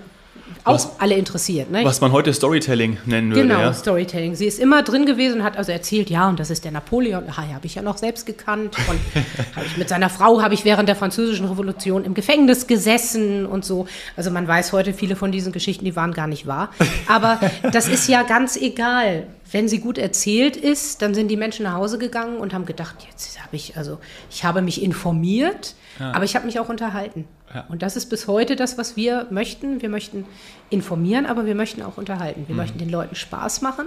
auch 0.64 0.74
was, 0.74 1.00
alle 1.00 1.14
interessiert. 1.14 1.70
Ne? 1.70 1.84
Was 1.84 2.00
man 2.00 2.12
heute 2.12 2.32
Storytelling 2.32 2.98
nennen 3.04 3.30
würde. 3.30 3.42
Genau, 3.42 3.60
ja? 3.60 3.72
Storytelling. 3.72 4.34
Sie 4.34 4.46
ist 4.46 4.58
immer 4.58 4.82
drin 4.82 5.06
gewesen 5.06 5.40
und 5.40 5.44
hat 5.44 5.56
also 5.56 5.72
erzählt, 5.72 6.10
ja, 6.10 6.28
und 6.28 6.40
das 6.40 6.50
ist 6.50 6.64
der 6.64 6.72
Napoleon. 6.72 7.24
Ah, 7.28 7.44
ja, 7.48 7.54
habe 7.54 7.66
ich 7.66 7.74
ja 7.74 7.82
noch 7.82 7.98
selbst 7.98 8.26
gekannt. 8.26 8.76
Und 8.88 8.98
ich, 9.66 9.76
mit 9.76 9.88
seiner 9.88 10.10
Frau 10.10 10.42
habe 10.42 10.54
ich 10.54 10.64
während 10.64 10.88
der 10.88 10.96
Französischen 10.96 11.46
Revolution 11.46 12.04
im 12.04 12.14
Gefängnis 12.14 12.66
gesessen 12.66 13.46
und 13.46 13.64
so. 13.64 13.86
Also 14.16 14.30
man 14.30 14.48
weiß 14.48 14.72
heute, 14.72 14.92
viele 14.92 15.16
von 15.16 15.32
diesen 15.32 15.52
Geschichten, 15.52 15.84
die 15.84 15.96
waren 15.96 16.12
gar 16.12 16.26
nicht 16.26 16.46
wahr. 16.46 16.70
Aber 17.08 17.40
das 17.72 17.88
ist 17.88 18.08
ja 18.08 18.22
ganz 18.22 18.56
egal. 18.56 19.26
Wenn 19.54 19.68
sie 19.68 19.78
gut 19.78 19.98
erzählt 19.98 20.56
ist, 20.56 21.00
dann 21.00 21.14
sind 21.14 21.28
die 21.28 21.36
Menschen 21.36 21.62
nach 21.62 21.74
Hause 21.74 21.96
gegangen 21.96 22.38
und 22.38 22.52
haben 22.52 22.66
gedacht, 22.66 22.96
jetzt 23.08 23.40
habe 23.40 23.54
ich, 23.54 23.76
also 23.76 24.00
ich 24.28 24.42
habe 24.42 24.62
mich 24.62 24.82
informiert, 24.82 25.76
ja. 26.00 26.10
aber 26.10 26.24
ich 26.24 26.34
habe 26.34 26.44
mich 26.44 26.58
auch 26.58 26.68
unterhalten. 26.68 27.28
Ja. 27.54 27.64
Und 27.68 27.82
das 27.82 27.94
ist 27.94 28.06
bis 28.06 28.26
heute 28.26 28.56
das, 28.56 28.78
was 28.78 28.96
wir 28.96 29.28
möchten. 29.30 29.80
Wir 29.80 29.90
möchten 29.90 30.26
informieren, 30.70 31.24
aber 31.24 31.46
wir 31.46 31.54
möchten 31.54 31.82
auch 31.82 31.98
unterhalten. 31.98 32.48
Wir 32.48 32.54
mhm. 32.54 32.62
möchten 32.62 32.78
den 32.78 32.90
Leuten 32.90 33.14
Spaß 33.14 33.62
machen. 33.62 33.86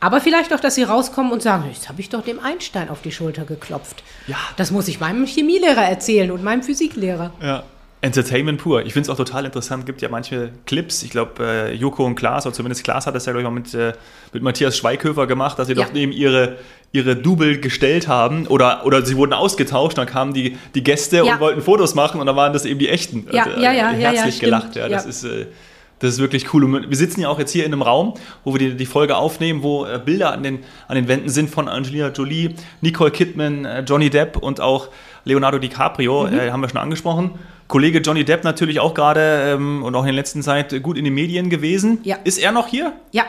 Aber 0.00 0.20
vielleicht 0.20 0.52
auch, 0.52 0.58
dass 0.58 0.74
sie 0.74 0.82
rauskommen 0.82 1.30
und 1.30 1.42
sagen, 1.42 1.66
jetzt 1.72 1.88
habe 1.88 2.00
ich 2.00 2.08
doch 2.08 2.24
dem 2.24 2.40
Einstein 2.40 2.88
auf 2.88 3.00
die 3.00 3.12
Schulter 3.12 3.44
geklopft. 3.44 4.02
Ja. 4.26 4.36
Das 4.56 4.72
muss 4.72 4.88
ich 4.88 4.98
meinem 4.98 5.26
Chemielehrer 5.26 5.84
erzählen 5.84 6.32
und 6.32 6.42
meinem 6.42 6.64
Physiklehrer. 6.64 7.30
Ja. 7.40 7.62
Entertainment 8.00 8.60
pur. 8.60 8.84
Ich 8.84 8.92
finde 8.92 9.06
es 9.06 9.10
auch 9.10 9.16
total 9.16 9.44
interessant. 9.44 9.80
Es 9.80 9.86
gibt 9.86 10.02
ja 10.02 10.08
manche 10.08 10.50
Clips. 10.66 11.02
Ich 11.02 11.10
glaube, 11.10 11.44
äh, 11.44 11.74
Joko 11.74 12.04
und 12.04 12.14
Klaas, 12.14 12.46
oder 12.46 12.54
zumindest 12.54 12.84
Klaas 12.84 13.06
hat 13.08 13.14
das 13.16 13.26
ja, 13.26 13.32
glaube 13.32 13.42
ich, 13.42 13.44
mal 13.44 13.58
mit, 13.58 13.74
äh, 13.74 13.92
mit 14.32 14.42
Matthias 14.42 14.76
Schweighöfer 14.76 15.26
gemacht, 15.26 15.58
dass 15.58 15.66
sie 15.66 15.74
ja. 15.74 15.84
doch 15.84 15.92
neben 15.92 16.12
ihre, 16.12 16.58
ihre 16.92 17.16
Double 17.16 17.58
gestellt 17.58 18.06
haben 18.06 18.46
oder, 18.46 18.86
oder 18.86 19.04
sie 19.04 19.16
wurden 19.16 19.32
ausgetauscht. 19.32 19.98
Dann 19.98 20.06
kamen 20.06 20.32
die, 20.32 20.56
die 20.76 20.84
Gäste 20.84 21.16
ja. 21.16 21.34
und 21.34 21.40
wollten 21.40 21.60
Fotos 21.60 21.96
machen 21.96 22.20
und 22.20 22.26
dann 22.26 22.36
waren 22.36 22.52
das 22.52 22.64
eben 22.64 22.78
die 22.78 22.88
echten. 22.88 23.26
Ja, 23.32 23.44
also, 23.44 23.60
ja, 23.60 23.72
ja. 23.72 23.88
Herzlich 23.90 24.38
gelacht. 24.38 24.76
Ja, 24.76 24.88
das 24.88 25.04
ist. 25.04 25.24
Äh, 25.24 25.46
das 26.00 26.14
ist 26.14 26.20
wirklich 26.20 26.54
cool. 26.54 26.62
Und 26.62 26.88
wir 26.88 26.96
sitzen 26.96 27.20
ja 27.22 27.28
auch 27.28 27.40
jetzt 27.40 27.50
hier 27.50 27.66
in 27.66 27.72
einem 27.72 27.82
Raum, 27.82 28.14
wo 28.44 28.54
wir 28.54 28.58
die, 28.58 28.76
die 28.76 28.86
Folge 28.86 29.16
aufnehmen, 29.16 29.64
wo 29.64 29.84
äh, 29.84 30.00
Bilder 30.04 30.32
an 30.32 30.44
den, 30.44 30.60
an 30.86 30.94
den 30.94 31.08
Wänden 31.08 31.28
sind 31.28 31.50
von 31.50 31.68
Angelina 31.68 32.10
Jolie, 32.10 32.54
Nicole 32.80 33.10
Kidman, 33.10 33.64
äh, 33.64 33.80
Johnny 33.80 34.08
Depp 34.08 34.36
und 34.36 34.60
auch 34.60 34.90
Leonardo 35.24 35.58
DiCaprio, 35.58 36.28
mhm. 36.28 36.38
äh, 36.38 36.50
haben 36.52 36.60
wir 36.60 36.68
schon 36.68 36.78
angesprochen. 36.78 37.32
Kollege 37.68 37.98
Johnny 37.98 38.24
Depp 38.24 38.44
natürlich 38.44 38.80
auch 38.80 38.94
gerade 38.94 39.54
ähm, 39.54 39.84
und 39.84 39.94
auch 39.94 40.00
in 40.00 40.06
der 40.06 40.14
letzten 40.14 40.42
Zeit 40.42 40.82
gut 40.82 40.96
in 40.96 41.04
den 41.04 41.14
Medien 41.14 41.50
gewesen. 41.50 41.98
Ja. 42.02 42.16
Ist 42.24 42.38
er 42.38 42.50
noch 42.50 42.66
hier? 42.66 42.94
Ja. 43.12 43.24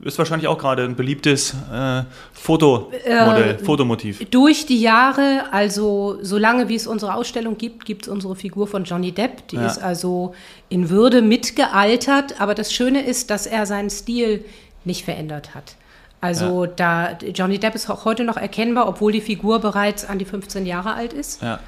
Ist 0.00 0.18
wahrscheinlich 0.18 0.46
auch 0.48 0.58
gerade 0.58 0.84
ein 0.84 0.94
beliebtes 0.94 1.54
äh, 1.72 2.02
Fotomodell, 2.32 3.56
äh, 3.58 3.64
Fotomotiv. 3.64 4.28
Durch 4.28 4.66
die 4.66 4.80
Jahre, 4.80 5.44
also 5.52 6.18
solange 6.20 6.68
wie 6.68 6.74
es 6.74 6.86
unsere 6.86 7.14
Ausstellung 7.14 7.56
gibt, 7.56 7.86
gibt 7.86 8.02
es 8.02 8.08
unsere 8.08 8.36
Figur 8.36 8.66
von 8.66 8.84
Johnny 8.84 9.12
Depp. 9.12 9.48
Die 9.48 9.56
ja. 9.56 9.66
ist 9.66 9.82
also 9.82 10.34
in 10.68 10.90
Würde 10.90 11.22
mitgealtert. 11.22 12.40
Aber 12.42 12.54
das 12.54 12.74
Schöne 12.74 13.06
ist, 13.06 13.30
dass 13.30 13.46
er 13.46 13.64
seinen 13.64 13.88
Stil 13.88 14.44
nicht 14.84 15.04
verändert 15.04 15.54
hat. 15.54 15.76
Also 16.20 16.64
ja. 16.64 16.72
da 16.76 17.18
Johnny 17.34 17.58
Depp 17.58 17.74
ist 17.74 17.88
auch 17.88 18.04
heute 18.04 18.24
noch 18.24 18.36
erkennbar, 18.36 18.88
obwohl 18.88 19.12
die 19.12 19.20
Figur 19.22 19.60
bereits 19.60 20.04
an 20.04 20.18
die 20.18 20.24
15 20.26 20.66
Jahre 20.66 20.92
alt 20.92 21.14
ist. 21.14 21.40
Ja. 21.40 21.60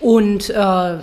Und 0.00 0.50
äh, 0.50 0.98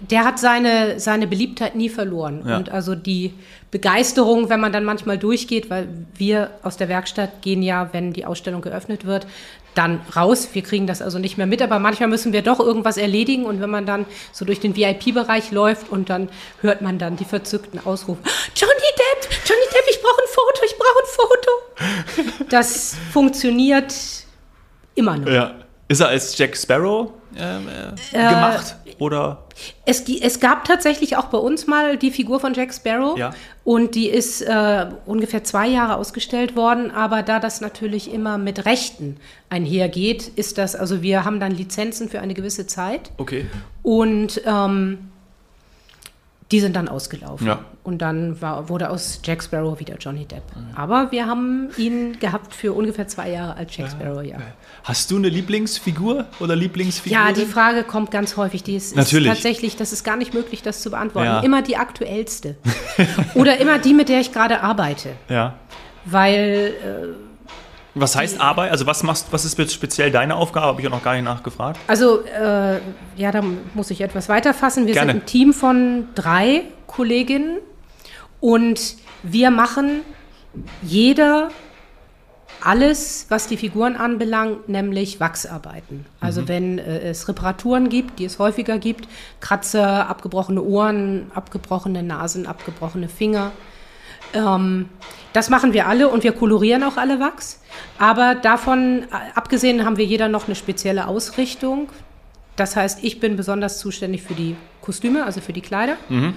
der 0.00 0.24
hat 0.24 0.38
seine, 0.38 1.00
seine 1.00 1.26
Beliebtheit 1.26 1.74
nie 1.74 1.88
verloren. 1.88 2.44
Ja. 2.46 2.56
Und 2.56 2.70
also 2.70 2.94
die 2.94 3.34
Begeisterung, 3.70 4.48
wenn 4.48 4.60
man 4.60 4.72
dann 4.72 4.84
manchmal 4.84 5.18
durchgeht, 5.18 5.70
weil 5.70 5.88
wir 6.16 6.50
aus 6.62 6.76
der 6.76 6.88
Werkstatt 6.88 7.42
gehen 7.42 7.62
ja, 7.62 7.90
wenn 7.92 8.12
die 8.12 8.24
Ausstellung 8.24 8.62
geöffnet 8.62 9.04
wird, 9.04 9.26
dann 9.74 10.00
raus. 10.14 10.48
Wir 10.52 10.62
kriegen 10.62 10.86
das 10.86 11.02
also 11.02 11.18
nicht 11.18 11.36
mehr 11.36 11.46
mit, 11.46 11.60
aber 11.60 11.78
manchmal 11.78 12.08
müssen 12.08 12.32
wir 12.32 12.42
doch 12.42 12.60
irgendwas 12.60 12.96
erledigen. 12.96 13.44
Und 13.44 13.60
wenn 13.60 13.70
man 13.70 13.84
dann 13.86 14.06
so 14.32 14.44
durch 14.44 14.60
den 14.60 14.74
VIP-Bereich 14.76 15.50
läuft 15.52 15.90
und 15.90 16.08
dann 16.08 16.28
hört 16.62 16.80
man 16.80 16.98
dann 16.98 17.16
die 17.16 17.24
verzückten 17.24 17.80
Ausrufe: 17.84 18.22
Johnny 18.54 18.72
Depp, 18.72 19.30
Johnny 19.44 19.66
Depp, 19.72 19.84
ich 19.90 20.00
brauche 20.00 20.22
ein 20.22 20.28
Foto, 20.28 20.62
ich 20.64 20.76
brauche 20.78 21.02
ein 21.02 22.24
Foto. 22.24 22.46
Das 22.48 22.96
funktioniert 23.12 23.94
immer 24.94 25.18
noch. 25.18 25.30
Ja. 25.30 25.54
Ist 25.88 26.00
er 26.00 26.08
als 26.08 26.36
Jack 26.36 26.56
Sparrow 26.56 27.12
äh, 27.38 27.58
äh, 28.12 28.28
gemacht? 28.30 28.76
Oder? 28.98 29.44
Es, 29.84 30.08
es, 30.08 30.40
gab 30.40 30.64
tatsächlich 30.64 31.16
auch 31.16 31.26
bei 31.26 31.38
uns 31.38 31.66
mal 31.66 31.96
die 31.96 32.10
Figur 32.10 32.40
von 32.40 32.54
Jack 32.54 32.72
Sparrow. 32.72 33.18
Ja. 33.18 33.34
Und 33.64 33.94
die 33.94 34.08
ist 34.08 34.42
äh, 34.42 34.86
ungefähr 35.06 35.44
zwei 35.44 35.66
Jahre 35.68 35.96
ausgestellt 35.96 36.56
worden. 36.56 36.90
Aber 36.90 37.22
da 37.22 37.40
das 37.40 37.60
natürlich 37.60 38.12
immer 38.12 38.38
mit 38.38 38.64
Rechten 38.64 39.16
einhergeht, 39.48 40.28
ist 40.36 40.58
das, 40.58 40.76
also 40.76 41.02
wir 41.02 41.24
haben 41.24 41.40
dann 41.40 41.52
Lizenzen 41.52 42.08
für 42.08 42.20
eine 42.20 42.34
gewisse 42.34 42.66
Zeit. 42.66 43.10
Okay. 43.18 43.46
Und 43.82 44.40
ähm, 44.46 45.10
die 46.52 46.60
sind 46.60 46.76
dann 46.76 46.88
ausgelaufen. 46.88 47.46
Ja. 47.46 47.64
Und 47.82 47.98
dann 47.98 48.40
war, 48.40 48.68
wurde 48.68 48.90
aus 48.90 49.20
Jack 49.24 49.42
Sparrow 49.42 49.78
wieder 49.80 49.96
Johnny 49.96 50.26
Depp. 50.26 50.44
Mhm. 50.54 50.76
Aber 50.76 51.10
wir 51.10 51.26
haben 51.26 51.70
ihn 51.76 52.18
gehabt 52.20 52.54
für 52.54 52.72
ungefähr 52.72 53.08
zwei 53.08 53.30
Jahre 53.30 53.56
als 53.56 53.76
Jack 53.76 53.90
Sparrow, 53.90 54.22
ja. 54.22 54.38
Hast 54.84 55.10
du 55.10 55.16
eine 55.16 55.28
Lieblingsfigur 55.28 56.26
oder 56.38 56.54
Lieblingsfigur? 56.54 57.18
Ja, 57.18 57.32
die 57.32 57.46
Frage 57.46 57.82
kommt 57.82 58.12
ganz 58.12 58.36
häufig. 58.36 58.62
Die 58.62 58.76
ist, 58.76 58.94
Natürlich. 58.94 59.28
ist 59.28 59.34
tatsächlich, 59.34 59.76
das 59.76 59.92
ist 59.92 60.04
gar 60.04 60.16
nicht 60.16 60.34
möglich, 60.34 60.62
das 60.62 60.82
zu 60.82 60.90
beantworten. 60.90 61.26
Ja. 61.26 61.40
Immer 61.40 61.62
die 61.62 61.76
aktuellste. 61.76 62.56
oder 63.34 63.58
immer 63.58 63.78
die, 63.78 63.94
mit 63.94 64.08
der 64.08 64.20
ich 64.20 64.32
gerade 64.32 64.62
arbeite. 64.62 65.10
Ja. 65.28 65.54
Weil. 66.04 66.74
Äh, 66.84 67.25
was 67.96 68.14
heißt 68.14 68.40
Arbeit? 68.40 68.70
Also 68.70 68.86
was 68.86 69.02
machst, 69.02 69.28
was 69.30 69.44
ist 69.44 69.72
speziell 69.72 70.10
deine 70.10 70.36
Aufgabe? 70.36 70.66
Habe 70.66 70.80
ich 70.80 70.84
ja 70.84 70.90
noch 70.90 71.02
gar 71.02 71.14
nicht 71.14 71.24
nachgefragt. 71.24 71.80
Also 71.86 72.22
äh, 72.24 72.80
ja, 73.16 73.32
da 73.32 73.42
muss 73.74 73.90
ich 73.90 74.02
etwas 74.02 74.28
weiterfassen. 74.28 74.86
Wir 74.86 74.94
Gerne. 74.94 75.12
sind 75.12 75.22
ein 75.22 75.26
Team 75.26 75.52
von 75.52 76.08
drei 76.14 76.64
Kolleginnen 76.86 77.58
und 78.40 78.96
wir 79.22 79.50
machen 79.50 80.02
jeder 80.82 81.48
alles, 82.62 83.26
was 83.28 83.46
die 83.46 83.56
Figuren 83.56 83.96
anbelangt, 83.96 84.68
nämlich 84.68 85.20
Wachsarbeiten. 85.20 86.06
Also 86.20 86.42
mhm. 86.42 86.48
wenn 86.48 86.78
äh, 86.78 86.98
es 87.00 87.28
Reparaturen 87.28 87.88
gibt, 87.88 88.18
die 88.18 88.24
es 88.24 88.38
häufiger 88.38 88.78
gibt, 88.78 89.08
Kratzer, 89.40 90.08
abgebrochene 90.08 90.62
Ohren, 90.62 91.30
abgebrochene 91.34 92.02
Nasen, 92.02 92.46
abgebrochene 92.46 93.08
Finger, 93.08 93.52
Ähm, 94.36 94.88
das 95.32 95.50
machen 95.50 95.72
wir 95.72 95.86
alle 95.86 96.08
und 96.08 96.24
wir 96.24 96.32
kolorieren 96.32 96.82
auch 96.82 96.96
alle 96.96 97.20
Wachs. 97.20 97.60
Aber 97.98 98.34
davon 98.34 99.02
äh, 99.02 99.06
abgesehen 99.34 99.84
haben 99.84 99.96
wir 99.96 100.04
jeder 100.04 100.28
noch 100.28 100.46
eine 100.46 100.54
spezielle 100.54 101.08
Ausrichtung. 101.08 101.88
Das 102.56 102.76
heißt, 102.76 103.04
ich 103.04 103.20
bin 103.20 103.36
besonders 103.36 103.78
zuständig 103.78 104.22
für 104.22 104.34
die 104.34 104.56
Kostüme, 104.80 105.24
also 105.24 105.40
für 105.40 105.52
die 105.52 105.60
Kleider. 105.60 105.96
Mhm. 106.08 106.34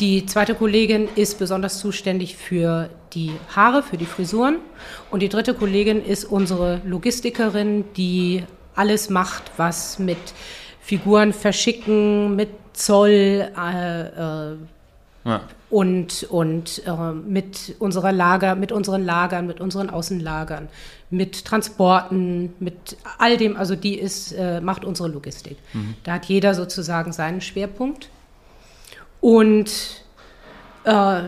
Die 0.00 0.24
zweite 0.26 0.54
Kollegin 0.54 1.08
ist 1.14 1.38
besonders 1.38 1.78
zuständig 1.78 2.36
für 2.36 2.88
die 3.12 3.32
Haare, 3.54 3.82
für 3.82 3.98
die 3.98 4.06
Frisuren. 4.06 4.56
Und 5.10 5.20
die 5.20 5.28
dritte 5.28 5.54
Kollegin 5.54 6.02
ist 6.02 6.24
unsere 6.24 6.80
Logistikerin, 6.84 7.84
die 7.96 8.44
alles 8.74 9.10
macht, 9.10 9.52
was 9.58 9.98
mit 9.98 10.18
Figuren 10.80 11.32
verschicken, 11.32 12.34
mit 12.34 12.48
Zoll 12.72 13.50
äh, 13.56 14.00
äh, 14.02 14.56
Ja. 15.24 15.42
und, 15.70 16.24
und 16.24 16.82
äh, 16.84 17.12
mit 17.12 17.76
unserer 17.78 18.10
Lager, 18.10 18.56
mit 18.56 18.72
unseren 18.72 19.04
Lagern, 19.04 19.46
mit 19.46 19.60
unseren 19.60 19.88
Außenlagern, 19.88 20.68
mit 21.10 21.44
Transporten, 21.44 22.54
mit 22.58 22.96
all 23.18 23.36
dem, 23.36 23.56
also 23.56 23.76
die 23.76 23.98
ist, 23.98 24.32
äh, 24.32 24.60
macht 24.60 24.84
unsere 24.84 25.08
Logistik. 25.08 25.58
Da 26.04 26.14
hat 26.14 26.24
jeder 26.24 26.54
sozusagen 26.54 27.12
seinen 27.12 27.40
Schwerpunkt. 27.40 28.08
Und 29.20 30.01
äh, 30.84 31.22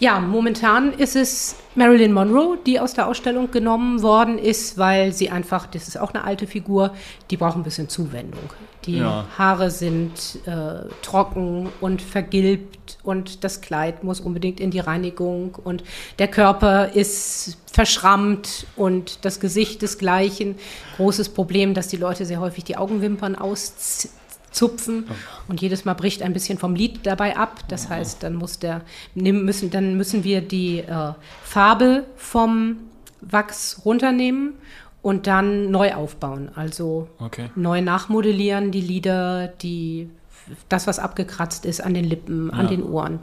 ja, 0.00 0.20
momentan 0.20 0.92
ist 0.92 1.16
es 1.16 1.56
Marilyn 1.74 2.12
Monroe, 2.12 2.58
die 2.64 2.78
aus 2.78 2.94
der 2.94 3.08
Ausstellung 3.08 3.50
genommen 3.50 4.02
worden 4.02 4.38
ist, 4.38 4.78
weil 4.78 5.12
sie 5.12 5.30
einfach, 5.30 5.66
das 5.66 5.88
ist 5.88 5.98
auch 5.98 6.14
eine 6.14 6.24
alte 6.24 6.46
Figur, 6.46 6.92
die 7.30 7.36
braucht 7.36 7.56
ein 7.56 7.62
bisschen 7.62 7.88
Zuwendung. 7.88 8.42
Die 8.84 8.98
Ja. 8.98 9.26
Haare 9.36 9.70
sind 9.70 10.12
äh, 10.46 10.88
trocken 11.02 11.68
und 11.80 12.00
vergilbt 12.00 12.98
und 13.02 13.42
das 13.44 13.60
Kleid 13.60 14.04
muss 14.04 14.20
unbedingt 14.20 14.60
in 14.60 14.70
die 14.70 14.78
Reinigung 14.78 15.56
und 15.62 15.82
der 16.18 16.28
Körper 16.28 16.94
ist 16.94 17.58
verschrammt 17.72 18.66
und 18.76 19.24
das 19.24 19.40
Gesicht 19.40 19.82
desgleichen. 19.82 20.54
Großes 20.96 21.30
Problem, 21.30 21.74
dass 21.74 21.88
die 21.88 21.96
Leute 21.96 22.24
sehr 22.24 22.40
häufig 22.40 22.64
die 22.64 22.76
Augenwimpern 22.76 23.34
auszupfen 24.50 25.04
und 25.48 25.60
jedes 25.60 25.84
Mal 25.84 25.94
bricht 25.94 26.22
ein 26.22 26.32
bisschen 26.32 26.58
vom 26.58 26.74
Lied 26.74 27.00
dabei 27.04 27.36
ab. 27.36 27.60
Das 27.68 27.88
heißt, 27.88 28.22
dann 28.22 28.34
muss 28.34 28.58
der, 28.58 28.82
müssen, 29.14 29.70
dann 29.70 29.96
müssen 29.96 30.24
wir 30.24 30.40
die 30.40 30.78
äh, 30.80 31.12
Farbe 31.42 32.04
vom 32.16 32.76
Wachs 33.20 33.82
runternehmen 33.84 34.54
und 35.02 35.26
dann 35.26 35.70
neu 35.70 35.94
aufbauen. 35.94 36.50
Also 36.54 37.08
Okay. 37.18 37.50
neu 37.54 37.80
nachmodellieren, 37.82 38.70
die 38.70 38.80
Lider, 38.80 39.48
die, 39.48 40.08
das, 40.68 40.86
was 40.86 40.98
abgekratzt 40.98 41.64
ist 41.64 41.80
an 41.82 41.94
den 41.94 42.04
Lippen, 42.04 42.50
an 42.50 42.62
Ja. 42.66 42.70
den 42.70 42.82
Ohren. 42.82 43.20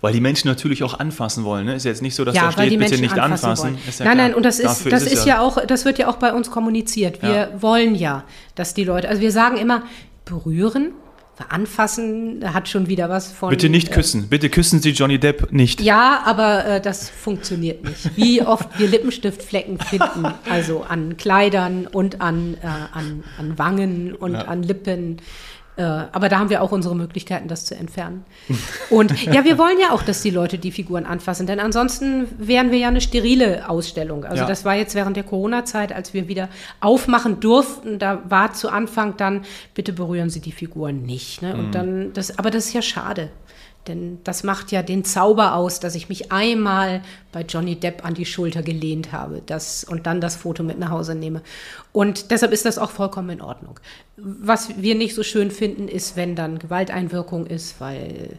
Weil 0.00 0.12
die 0.12 0.20
Menschen 0.20 0.46
natürlich 0.46 0.84
auch 0.84 1.00
anfassen 1.00 1.42
wollen. 1.42 1.66
Ne? 1.66 1.74
Ist 1.74 1.82
jetzt 1.84 2.02
nicht 2.02 2.14
so, 2.14 2.24
dass 2.24 2.36
ja, 2.36 2.42
da 2.46 2.52
steht, 2.52 2.70
die 2.70 2.76
bitte 2.76 2.90
Menschen 2.90 3.02
nicht 3.02 3.18
anfassen, 3.18 3.66
anfassen. 3.66 3.88
Ist 3.88 3.98
ja 3.98 4.06
nein, 4.06 4.16
nein, 4.16 4.34
und 4.34 4.44
das 4.44 4.60
ist, 4.60 4.86
das 4.86 5.02
es 5.02 5.12
ist 5.12 5.26
ja 5.26 5.40
auch, 5.40 5.58
das 5.66 5.84
wird 5.84 5.98
ja 5.98 6.06
auch 6.08 6.16
bei 6.16 6.32
uns 6.32 6.52
kommuniziert. 6.52 7.20
Wir 7.20 7.30
Ja. 7.52 7.62
wollen 7.62 7.96
ja, 7.96 8.22
dass 8.54 8.74
die 8.74 8.84
Leute, 8.84 9.08
also 9.08 9.20
wir 9.20 9.32
sagen 9.32 9.56
immer, 9.56 9.82
berühren, 10.24 10.92
anfassen, 11.48 12.42
hat 12.54 12.68
schon 12.68 12.88
wieder 12.88 13.08
was 13.08 13.32
von. 13.32 13.50
Bitte 13.50 13.68
nicht 13.68 13.88
äh, 13.88 13.94
küssen. 13.94 14.28
Bitte 14.28 14.48
küssen 14.48 14.80
Sie 14.80 14.90
Johnny 14.90 15.18
Depp 15.18 15.50
nicht. 15.52 15.80
Ja, 15.80 16.22
aber 16.24 16.64
äh, 16.64 16.80
das 16.80 17.08
funktioniert 17.10 17.84
nicht. 17.84 18.16
Wie 18.16 18.42
oft 18.42 18.78
wir 18.78 18.88
Lippenstiftflecken 18.88 19.78
finden, 19.78 20.26
also 20.48 20.82
an 20.82 21.16
Kleidern 21.16 21.86
und 21.86 22.20
an, 22.20 22.54
äh, 22.62 22.66
an, 22.66 23.24
an 23.38 23.58
Wangen 23.58 24.14
und 24.14 24.34
Ja. 24.34 24.42
an 24.42 24.62
Lippen. 24.62 25.16
Äh, 25.76 25.82
aber 25.82 26.28
da 26.28 26.38
haben 26.38 26.50
wir 26.50 26.60
auch 26.62 26.70
unsere 26.70 26.94
Möglichkeiten, 26.94 27.48
das 27.48 27.64
zu 27.64 27.74
entfernen. 27.74 28.24
Und 28.90 29.24
ja, 29.24 29.42
wir 29.44 29.56
wollen 29.56 29.78
ja 29.80 29.92
auch, 29.92 30.02
dass 30.02 30.20
die 30.20 30.28
Leute 30.30 30.58
die 30.58 30.70
Figuren 30.70 31.06
anfassen, 31.06 31.46
denn 31.46 31.60
ansonsten 31.60 32.26
wären 32.36 32.70
wir 32.70 32.78
ja 32.78 32.88
eine 32.88 33.00
sterile 33.00 33.68
Ausstellung. 33.70 34.24
Also 34.26 34.42
Ja. 34.42 34.46
das 34.46 34.66
war 34.66 34.74
jetzt 34.74 34.94
während 34.94 35.16
der 35.16 35.24
Corona-Zeit, 35.24 35.92
als 35.94 36.12
wir 36.12 36.28
wieder 36.28 36.50
aufmachen 36.80 37.40
durften, 37.40 37.98
da 37.98 38.22
war 38.28 38.52
zu 38.52 38.68
Anfang 38.68 39.16
dann, 39.16 39.46
bitte 39.74 39.94
berühren 39.94 40.28
Sie 40.28 40.40
die 40.40 40.52
Figuren 40.52 41.02
nicht. 41.02 41.40
Ne? 41.40 41.54
Und 41.56 41.74
dann, 41.74 42.12
das, 42.12 42.38
aber 42.38 42.50
das 42.50 42.66
ist 42.66 42.74
ja 42.74 42.82
schade. 42.82 43.30
Denn 43.88 44.20
das 44.22 44.44
macht 44.44 44.70
ja 44.70 44.82
den 44.82 45.04
Zauber 45.04 45.54
aus, 45.54 45.80
dass 45.80 45.94
ich 45.94 46.08
mich 46.08 46.30
einmal 46.30 47.02
bei 47.32 47.42
Johnny 47.42 47.74
Depp 47.76 48.04
an 48.04 48.14
die 48.14 48.24
Schulter 48.24 48.62
gelehnt 48.62 49.12
habe 49.12 49.42
das, 49.44 49.82
und 49.84 50.06
dann 50.06 50.20
das 50.20 50.36
Foto 50.36 50.62
mit 50.62 50.78
nach 50.78 50.90
Hause 50.90 51.14
nehme. 51.14 51.42
Und 51.92 52.30
deshalb 52.30 52.52
ist 52.52 52.64
das 52.64 52.78
auch 52.78 52.90
vollkommen 52.90 53.30
in 53.30 53.40
Ordnung. 53.40 53.80
Was 54.16 54.80
wir 54.80 54.94
nicht 54.94 55.14
so 55.14 55.22
schön 55.22 55.50
finden, 55.50 55.88
ist, 55.88 56.16
wenn 56.16 56.36
dann 56.36 56.58
Gewalteinwirkung 56.58 57.46
ist, 57.46 57.80
weil 57.80 58.38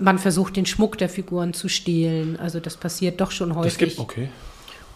man 0.00 0.18
versucht, 0.18 0.56
den 0.56 0.66
Schmuck 0.66 0.98
der 0.98 1.08
Figuren 1.08 1.54
zu 1.54 1.68
stehlen. 1.68 2.38
Also 2.38 2.60
das 2.60 2.76
passiert 2.76 3.20
doch 3.20 3.30
schon 3.30 3.54
häufig. 3.54 3.72
Das 3.72 3.78
gibt, 3.78 3.98
okay. 3.98 4.28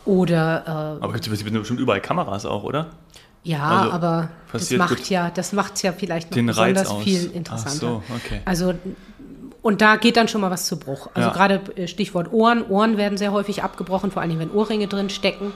Oder 0.04 0.98
äh, 1.00 1.02
Aber 1.02 1.14
es 1.14 1.20
gibt 1.22 1.52
bestimmt 1.52 1.80
überall 1.80 2.00
Kameras 2.00 2.44
auch, 2.44 2.62
oder? 2.62 2.90
ja, 3.46 3.62
Also, 3.62 3.92
aber 3.92 4.28
das 4.52 4.70
macht 4.72 5.08
ja, 5.08 5.30
das 5.30 5.52
macht's 5.52 5.82
ja 5.82 5.92
vielleicht 5.92 6.30
noch 6.34 6.46
besonders 6.46 6.92
viel 7.04 7.28
Ach 7.30 7.36
interessanter. 7.36 7.78
so, 7.78 8.02
okay. 8.14 8.40
Also 8.44 8.74
und 9.66 9.80
da 9.80 9.96
geht 9.96 10.16
dann 10.16 10.28
schon 10.28 10.40
mal 10.40 10.50
was 10.50 10.66
zu 10.66 10.78
Bruch. 10.78 11.08
Also 11.14 11.28
Ja. 11.28 11.34
gerade 11.34 11.60
äh, 11.76 11.88
Stichwort 11.88 12.32
Ohren. 12.32 12.64
Ohren 12.68 12.96
werden 12.96 13.18
sehr 13.18 13.32
häufig 13.32 13.62
abgebrochen, 13.64 14.10
vor 14.12 14.22
allem 14.22 14.38
wenn 14.38 14.50
Ohrringe 14.52 14.86
drin 14.86 15.10
stecken. 15.10 15.52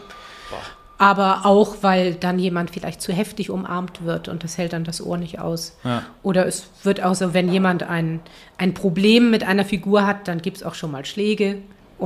Aber 0.98 1.46
auch, 1.46 1.76
weil 1.80 2.14
dann 2.14 2.38
jemand 2.38 2.70
vielleicht 2.70 3.00
zu 3.00 3.12
heftig 3.12 3.48
umarmt 3.48 4.04
wird 4.04 4.28
und 4.28 4.44
das 4.44 4.58
hält 4.58 4.74
dann 4.74 4.84
das 4.84 5.00
Ohr 5.00 5.16
nicht 5.16 5.38
aus. 5.38 5.74
Ja. 5.82 6.02
Oder 6.22 6.46
es 6.46 6.66
wird 6.82 7.02
auch 7.02 7.14
so, 7.14 7.32
wenn 7.32 7.50
jemand 7.50 7.82
ein, 7.84 8.20
ein 8.58 8.74
Problem 8.74 9.30
mit 9.30 9.42
einer 9.44 9.64
Figur 9.64 10.06
hat, 10.06 10.28
dann 10.28 10.42
gibt 10.42 10.58
es 10.58 10.62
auch 10.62 10.74
schon 10.74 10.90
mal 10.90 11.04
Schläge. 11.06 11.56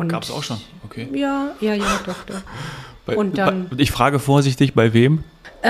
Gab 0.08 0.22
es 0.24 0.30
auch 0.30 0.42
schon. 0.44 0.58
Okay. 0.84 1.08
Ja, 1.12 1.48
ja, 1.60 1.74
ja, 1.74 1.84
doch, 2.06 2.22
doch. 2.26 2.40
Bei, 3.06 3.16
Und 3.16 3.36
dann- 3.36 3.68
bei, 3.68 3.76
ich 3.78 3.90
frage 3.92 4.18
vorsichtig, 4.18 4.74
bei 4.74 4.92
wem? 4.94 5.24
Äh, 5.60 5.68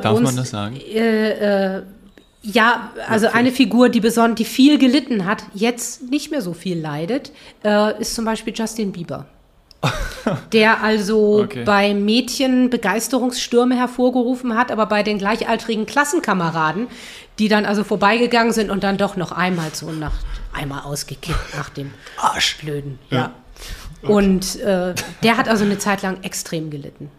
Darf 0.00 0.06
uns- 0.16 0.22
man 0.22 0.36
das 0.36 0.50
sagen? 0.50 0.76
Äh, 0.76 1.76
äh, 1.78 1.82
ja, 2.44 2.90
also 3.08 3.28
eine 3.28 3.50
Figur, 3.52 3.88
die 3.88 4.00
besonders, 4.00 4.36
die 4.36 4.44
viel 4.44 4.78
gelitten 4.78 5.24
hat, 5.24 5.44
jetzt 5.54 6.10
nicht 6.10 6.30
mehr 6.30 6.42
so 6.42 6.52
viel 6.52 6.78
leidet, 6.78 7.32
äh, 7.64 7.98
ist 8.00 8.14
zum 8.14 8.26
Beispiel 8.26 8.52
Justin 8.54 8.92
Bieber. 8.92 9.26
Der 10.52 10.82
also 10.82 11.40
Okay. 11.44 11.64
bei 11.64 11.94
Mädchen 11.94 12.70
Begeisterungsstürme 12.70 13.76
hervorgerufen 13.76 14.56
hat, 14.56 14.70
aber 14.70 14.86
bei 14.86 15.02
den 15.02 15.18
gleichaltrigen 15.18 15.86
Klassenkameraden, 15.86 16.86
die 17.38 17.48
dann 17.48 17.64
also 17.66 17.82
vorbeigegangen 17.82 18.52
sind 18.52 18.70
und 18.70 18.84
dann 18.84 18.96
doch 18.98 19.16
noch 19.16 19.32
einmal 19.32 19.70
so 19.72 19.90
nach, 19.90 20.12
einmal 20.52 20.82
ausgekippt 20.82 21.56
nach 21.56 21.70
dem 21.70 21.92
Arsch. 22.18 22.58
Blöden. 22.58 22.98
Ja. 23.10 23.32
Und 24.02 24.60
äh, 24.60 24.94
der 25.22 25.36
hat 25.38 25.48
also 25.48 25.64
eine 25.64 25.78
Zeit 25.78 26.02
lang 26.02 26.22
extrem 26.22 26.70
gelitten. 26.70 27.10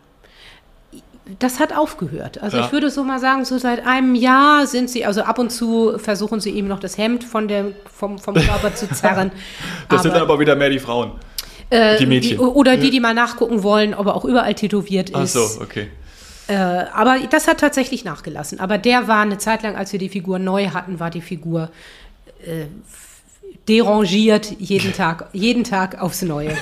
Das 1.39 1.59
hat 1.59 1.75
aufgehört. 1.75 2.41
Also 2.41 2.57
Ja. 2.57 2.65
ich 2.65 2.71
würde 2.71 2.89
so 2.91 3.03
mal 3.03 3.19
sagen, 3.19 3.45
so 3.45 3.57
seit 3.57 3.85
einem 3.85 4.13
Jahr 4.13 4.67
sind 4.67 4.89
sie, 4.89 5.05
also 5.05 5.23
ab 5.23 5.39
und 5.39 5.49
zu 5.51 5.97
versuchen 5.97 6.39
sie 6.39 6.51
ihm 6.51 6.67
noch 6.67 6.79
das 6.79 6.97
Hemd 6.97 7.23
von 7.23 7.47
der, 7.47 7.71
vom, 7.91 8.19
vom 8.19 8.35
Körper 8.35 8.75
zu 8.75 8.87
zerren. 8.89 9.31
Das 9.89 10.03
sind 10.03 10.13
dann 10.13 10.21
aber 10.21 10.39
wieder 10.39 10.55
mehr 10.55 10.69
die 10.69 10.79
Frauen. 10.79 11.13
äh, 11.71 11.97
die 11.97 12.05
Mädchen. 12.05 12.37
oder 12.39 12.77
die, 12.77 12.91
die 12.91 12.99
mal 12.99 13.13
nachgucken 13.15 13.63
wollen, 13.63 13.95
ob 13.95 14.05
er 14.05 14.15
auch 14.15 14.25
überall 14.25 14.53
tätowiert 14.53 15.11
Ach 15.13 15.23
ist. 15.23 15.33
so, 15.33 15.61
okay. 15.63 15.89
Äh, 16.47 16.53
aber 16.55 17.17
das 17.31 17.47
hat 17.47 17.59
tatsächlich 17.59 18.05
nachgelassen. 18.05 18.59
Aber 18.59 18.77
der 18.77 19.07
war 19.07 19.21
eine 19.23 19.39
Zeit 19.39 19.63
lang, 19.63 19.75
als 19.75 19.91
wir 19.93 19.99
die 19.99 20.09
Figur 20.09 20.37
neu 20.37 20.67
hatten, 20.69 20.99
war 20.99 21.09
die 21.09 21.21
Figur 21.21 21.69
äh, 22.45 22.65
derangiert 23.67 24.53
jeden 24.59 24.93
Tag, 24.93 25.29
jeden 25.33 25.63
Tag 25.63 25.99
aufs 25.99 26.21
Neue. 26.21 26.55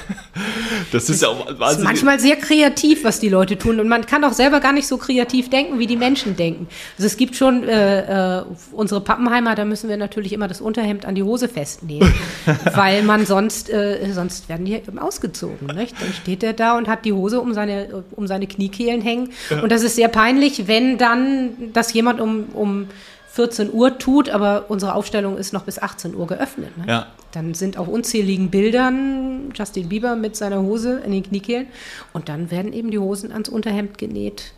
Das 0.91 1.09
ist 1.09 1.21
ja 1.21 1.27
auch 1.27 1.45
Das 1.45 1.53
ist 1.53 1.59
wahnsinnig. 1.59 1.85
manchmal 1.85 2.19
sehr 2.19 2.35
kreativ, 2.37 3.03
was 3.03 3.19
die 3.19 3.29
Leute 3.29 3.57
tun. 3.57 3.79
Und 3.79 3.89
man 3.89 4.05
kann 4.05 4.23
auch 4.23 4.31
selber 4.31 4.59
gar 4.61 4.71
nicht 4.71 4.87
so 4.87 4.97
kreativ 4.97 5.49
denken, 5.49 5.79
wie 5.79 5.87
die 5.87 5.97
Menschen 5.97 6.35
denken. 6.37 6.67
Also 6.97 7.07
es 7.07 7.17
gibt 7.17 7.35
schon 7.35 7.67
äh, 7.67 8.39
äh, 8.39 8.43
unsere 8.71 9.01
Pappenheimer, 9.01 9.55
da 9.55 9.65
müssen 9.65 9.89
wir 9.89 9.97
natürlich 9.97 10.31
immer 10.31 10.47
das 10.47 10.61
Unterhemd 10.61 11.05
an 11.05 11.15
die 11.15 11.23
Hose 11.23 11.49
festnehmen. 11.49 12.13
weil 12.73 13.03
man 13.03 13.25
sonst, 13.25 13.69
äh, 13.69 14.11
sonst 14.13 14.47
werden 14.47 14.65
die 14.65 14.81
ausgezogen. 14.97 15.67
Nicht? 15.75 15.95
Dann 16.01 16.13
steht 16.13 16.43
er 16.43 16.53
da 16.53 16.77
und 16.77 16.87
hat 16.87 17.03
die 17.05 17.13
Hose 17.13 17.41
um 17.41 17.53
seine, 17.53 18.03
um 18.11 18.27
seine 18.27 18.47
Kniekehlen 18.47 19.01
hängen. 19.01 19.31
Und 19.61 19.71
das 19.71 19.83
ist 19.83 19.95
sehr 19.95 20.07
peinlich, 20.07 20.67
wenn 20.67 20.97
dann 20.97 21.49
das 21.73 21.91
jemand 21.93 22.21
um, 22.21 22.45
um 22.53 22.87
14 23.33 23.73
Uhr 23.73 23.97
tut, 23.97 24.29
aber 24.29 24.65
unsere 24.67 24.93
Aufstellung 24.93 25.39
ist 25.39 25.53
noch 25.53 25.63
bis 25.63 25.79
18 25.79 26.13
Uhr 26.13 26.27
geöffnet. 26.27 26.77
Ne? 26.77 26.85
Ja. 26.87 27.07
Dann 27.31 27.55
sind 27.55 27.79
auf 27.79 27.87
unzähligen 27.87 28.51
Bildern 28.51 29.51
Justin 29.55 29.89
Bieber 29.89 30.15
mit 30.15 30.35
seiner 30.35 30.61
Hose 30.61 31.01
in 31.03 31.11
den 31.11 31.23
Kniekehlen 31.23 31.65
und 32.13 32.29
dann 32.29 32.51
werden 32.51 32.73
eben 32.73 32.91
die 32.91 32.99
Hosen 32.99 33.31
ans 33.31 33.49
Unterhemd 33.49 33.97
genäht, 33.97 34.53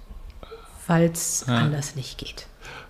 weil 0.87 1.09
es 1.09 1.45
anders 1.47 1.95
nicht 1.95 2.17
geht. 2.17 2.47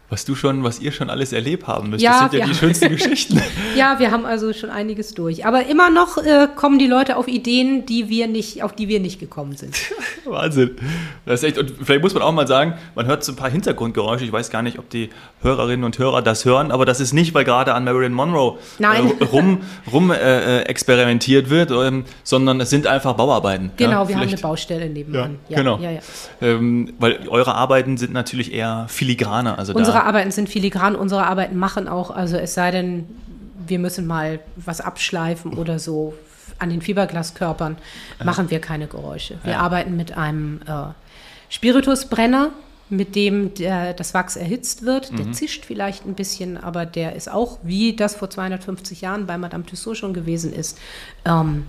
Was 0.09 0.25
du 0.25 0.35
schon, 0.35 0.63
was 0.63 0.79
ihr 0.79 0.91
schon 0.91 1.09
alles 1.09 1.33
erlebt 1.33 1.67
haben 1.67 1.89
müsst. 1.89 2.03
Ja, 2.03 2.11
das 2.11 2.31
sind 2.31 2.39
ja 2.39 2.45
wir 2.45 2.53
die 2.53 2.59
schönsten 2.59 2.89
Geschichten. 2.95 3.41
Ja, 3.75 3.99
wir 3.99 4.11
haben 4.11 4.25
also 4.25 4.53
schon 4.53 4.69
einiges 4.69 5.13
durch. 5.13 5.45
Aber 5.45 5.65
immer 5.65 5.89
noch 5.89 6.17
äh, 6.17 6.47
kommen 6.55 6.77
die 6.79 6.87
Leute 6.87 7.17
auf 7.17 7.27
Ideen, 7.27 7.85
die 7.85 8.09
wir 8.09 8.27
nicht, 8.27 8.63
auf 8.63 8.73
die 8.73 8.87
wir 8.87 8.99
nicht 8.99 9.19
gekommen 9.19 9.55
sind. 9.55 9.75
Wahnsinn. 10.25 10.75
Das 11.25 11.41
ist 11.41 11.49
echt, 11.49 11.57
und 11.57 11.73
vielleicht 11.83 12.03
muss 12.03 12.13
man 12.13 12.21
auch 12.23 12.31
mal 12.31 12.47
sagen, 12.47 12.75
man 12.93 13.07
hört 13.07 13.23
so 13.23 13.31
ein 13.31 13.35
paar 13.35 13.49
Hintergrundgeräusche. 13.49 14.25
Ich 14.25 14.31
weiß 14.31 14.51
gar 14.51 14.61
nicht, 14.61 14.77
ob 14.77 14.89
die 14.89 15.09
Hörerinnen 15.41 15.83
und 15.83 15.97
Hörer 15.97 16.21
das 16.21 16.45
hören, 16.45 16.71
aber 16.71 16.85
das 16.85 16.99
ist 16.99 17.13
nicht, 17.13 17.33
weil 17.33 17.43
gerade 17.43 17.73
an 17.73 17.83
Marilyn 17.83 18.13
Monroe 18.13 18.59
Nein. 18.79 19.11
Äh, 19.19 19.23
rum, 19.23 19.61
rum 19.91 20.11
äh, 20.11 20.15
äh, 20.15 20.61
experimentiert 20.63 21.49
wird, 21.49 21.71
ähm, 21.71 22.05
sondern 22.23 22.61
es 22.61 22.69
sind 22.69 22.87
einfach 22.87 23.13
Bauarbeiten. 23.13 23.71
Genau, 23.77 24.03
ja, 24.03 24.09
wir 24.09 24.15
haben 24.17 24.27
eine. 24.27 24.35
Baustelle 24.45 24.89
nebenan. 24.89 25.39
Ja, 25.49 25.57
genau. 25.57 25.79
Ja, 25.79 25.91
ja. 25.91 25.99
Ähm, 26.41 26.93
weil 26.99 27.27
eure 27.29 27.55
Arbeiten 27.55 27.97
sind 27.97 28.13
natürlich 28.13 28.53
eher 28.53 28.85
filigraner. 28.89 29.57
Also 29.57 29.73
Unsere 29.73 29.94
da, 29.95 30.03
Arbeiten 30.03 30.31
sind 30.31 30.49
filigran, 30.49 30.95
unsere 30.95 31.25
Arbeiten 31.25 31.57
machen 31.57 31.87
auch, 31.87 32.11
also 32.11 32.37
es 32.37 32.53
sei 32.53 32.71
denn, 32.71 33.05
wir 33.67 33.79
müssen 33.79 34.05
mal 34.07 34.39
was 34.55 34.79
abschleifen 34.81 35.53
oder 35.53 35.79
so 35.79 36.13
an 36.59 36.69
den 36.69 36.81
Fiberglaskörpern, 36.81 37.77
machen 38.23 38.49
wir 38.49 38.59
keine 38.61 38.87
Geräusche. 38.87 39.37
Wir 39.43 39.53
Ja. 39.53 39.59
arbeiten 39.59 39.97
mit 39.97 40.15
einem 40.17 40.61
äh, 40.67 40.93
Spiritusbrenner, 41.49 42.51
mit 42.89 43.15
dem 43.15 43.53
der, 43.55 43.93
das 43.93 44.13
Wachs 44.13 44.35
erhitzt 44.35 44.83
wird. 44.83 45.11
Mhm. 45.11 45.17
Der 45.17 45.31
zischt 45.31 45.65
vielleicht 45.65 46.05
ein 46.05 46.13
bisschen, 46.13 46.57
aber 46.57 46.85
der 46.85 47.15
ist 47.15 47.29
auch, 47.31 47.57
wie 47.63 47.95
das 47.95 48.15
vor 48.15 48.29
250 48.29 49.01
Jahren 49.01 49.25
bei 49.25 49.37
Madame 49.37 49.65
Tussaud 49.65 49.97
schon 49.97 50.13
gewesen 50.13 50.53
ist, 50.53 50.77
ähm, 51.25 51.65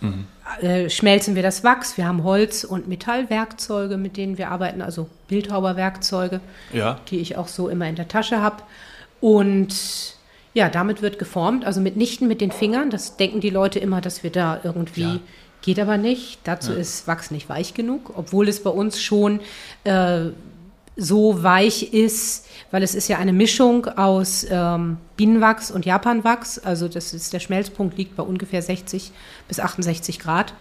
Mhm. 0.00 0.26
Äh, 0.60 0.88
schmelzen 0.90 1.34
wir 1.34 1.42
das 1.42 1.62
Wachs. 1.64 1.96
Wir 1.96 2.06
haben 2.06 2.24
Holz- 2.24 2.64
und 2.64 2.88
Metallwerkzeuge, 2.88 3.96
mit 3.96 4.16
denen 4.16 4.38
wir 4.38 4.50
arbeiten, 4.50 4.82
also 4.82 5.08
Bildhauerwerkzeuge 5.28 6.40
ja, 6.72 7.00
die 7.10 7.18
ich 7.20 7.36
auch 7.36 7.48
so 7.48 7.68
immer 7.68 7.88
in 7.88 7.96
der 7.96 8.08
Tasche 8.08 8.40
habe. 8.42 8.62
Und 9.20 10.16
ja, 10.54 10.68
damit 10.68 11.00
wird 11.00 11.18
geformt, 11.18 11.64
also 11.64 11.80
mitnichten 11.80 12.28
mit 12.28 12.40
den 12.40 12.52
Fingern. 12.52 12.90
Das 12.90 13.16
denken 13.16 13.40
die 13.40 13.50
Leute 13.50 13.78
immer, 13.78 14.00
dass 14.00 14.22
wir 14.22 14.30
da 14.30 14.60
irgendwie, 14.64 15.02
Ja. 15.02 15.18
geht 15.62 15.78
aber 15.78 15.96
nicht. 15.96 16.40
Dazu 16.44 16.72
ist 16.72 17.06
Wachs 17.06 17.30
nicht 17.30 17.48
weich 17.48 17.72
genug, 17.74 18.12
obwohl 18.16 18.48
es 18.48 18.62
bei 18.62 18.70
uns 18.70 19.00
schon 19.00 19.40
äh, 19.84 20.26
so 20.96 21.42
weich 21.42 21.92
ist, 21.94 22.46
weil 22.70 22.82
es 22.82 22.94
ist 22.94 23.08
ja 23.08 23.18
eine 23.18 23.32
Mischung 23.32 23.86
aus 23.86 24.46
ähm, 24.50 24.98
Bienenwachs 25.16 25.70
und 25.70 25.86
Japanwachs. 25.86 26.58
Also 26.58 26.88
das 26.88 27.14
ist, 27.14 27.32
der 27.32 27.40
Schmelzpunkt 27.40 27.96
liegt 27.96 28.16
bei 28.16 28.22
ungefähr 28.22 28.60
60 28.62 29.10
bis 29.48 29.58
68 29.60 30.18
Grad. 30.18 30.52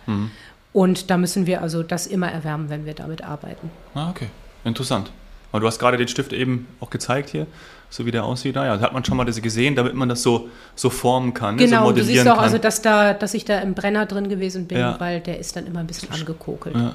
Und 0.74 1.10
da 1.10 1.18
müssen 1.18 1.46
wir 1.48 1.62
also 1.62 1.84
das 1.84 2.08
immer 2.08 2.32
erwärmen, 2.32 2.70
wenn 2.70 2.86
wir 2.86 2.94
damit 2.94 3.24
arbeiten. 3.24 3.70
ah, 3.94 4.10
okay. 4.10 4.28
Interessant. 4.64 5.12
Aber 5.52 5.60
du 5.60 5.68
hast 5.68 5.80
gerade 5.80 5.98
den 5.98 6.08
Stift 6.08 6.32
eben 6.32 6.68
auch 6.80 6.90
gezeigt 6.92 7.30
hier, 7.30 7.46
so 7.90 8.06
wie 8.06 8.12
der 8.12 8.24
aussieht. 8.24 8.56
Naja, 8.56 8.78
da 8.78 8.84
hat 8.84 8.94
man 8.94 9.04
schon 9.04 9.18
mal 9.18 9.26
das 9.26 9.42
gesehen, 9.42 9.76
damit 9.76 9.96
man 9.96 10.08
das 10.08 10.22
so, 10.24 10.48
so 10.76 10.90
formen 10.90 11.34
kann, 11.34 11.56
ne, 11.56 11.64
so 11.64 11.66
Genau, 11.68 11.82
du 11.82 11.88
modellieren 11.90 12.14
siehst 12.24 12.28
auch, 12.30 12.36
kann. 12.36 12.44
also, 12.46 12.58
dass, 12.58 12.82
da, 12.82 13.14
dass 13.14 13.34
ich 13.34 13.44
da 13.44 13.60
im 13.60 13.74
Brenner 13.74 14.06
drin 14.06 14.30
gewesen 14.30 14.68
bin, 14.68 14.78
Ja. 14.78 14.98
weil 15.00 15.20
der 15.20 15.40
ist 15.40 15.56
dann 15.58 15.66
immer 15.68 15.80
ein 15.82 15.88
bisschen 15.88 16.10
angekokelt. 16.12 16.74
Ja, 16.76 16.94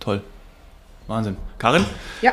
toll. 0.00 0.22
Wahnsinn. 1.08 1.36
Karin, 1.58 1.84
Ja, 2.22 2.32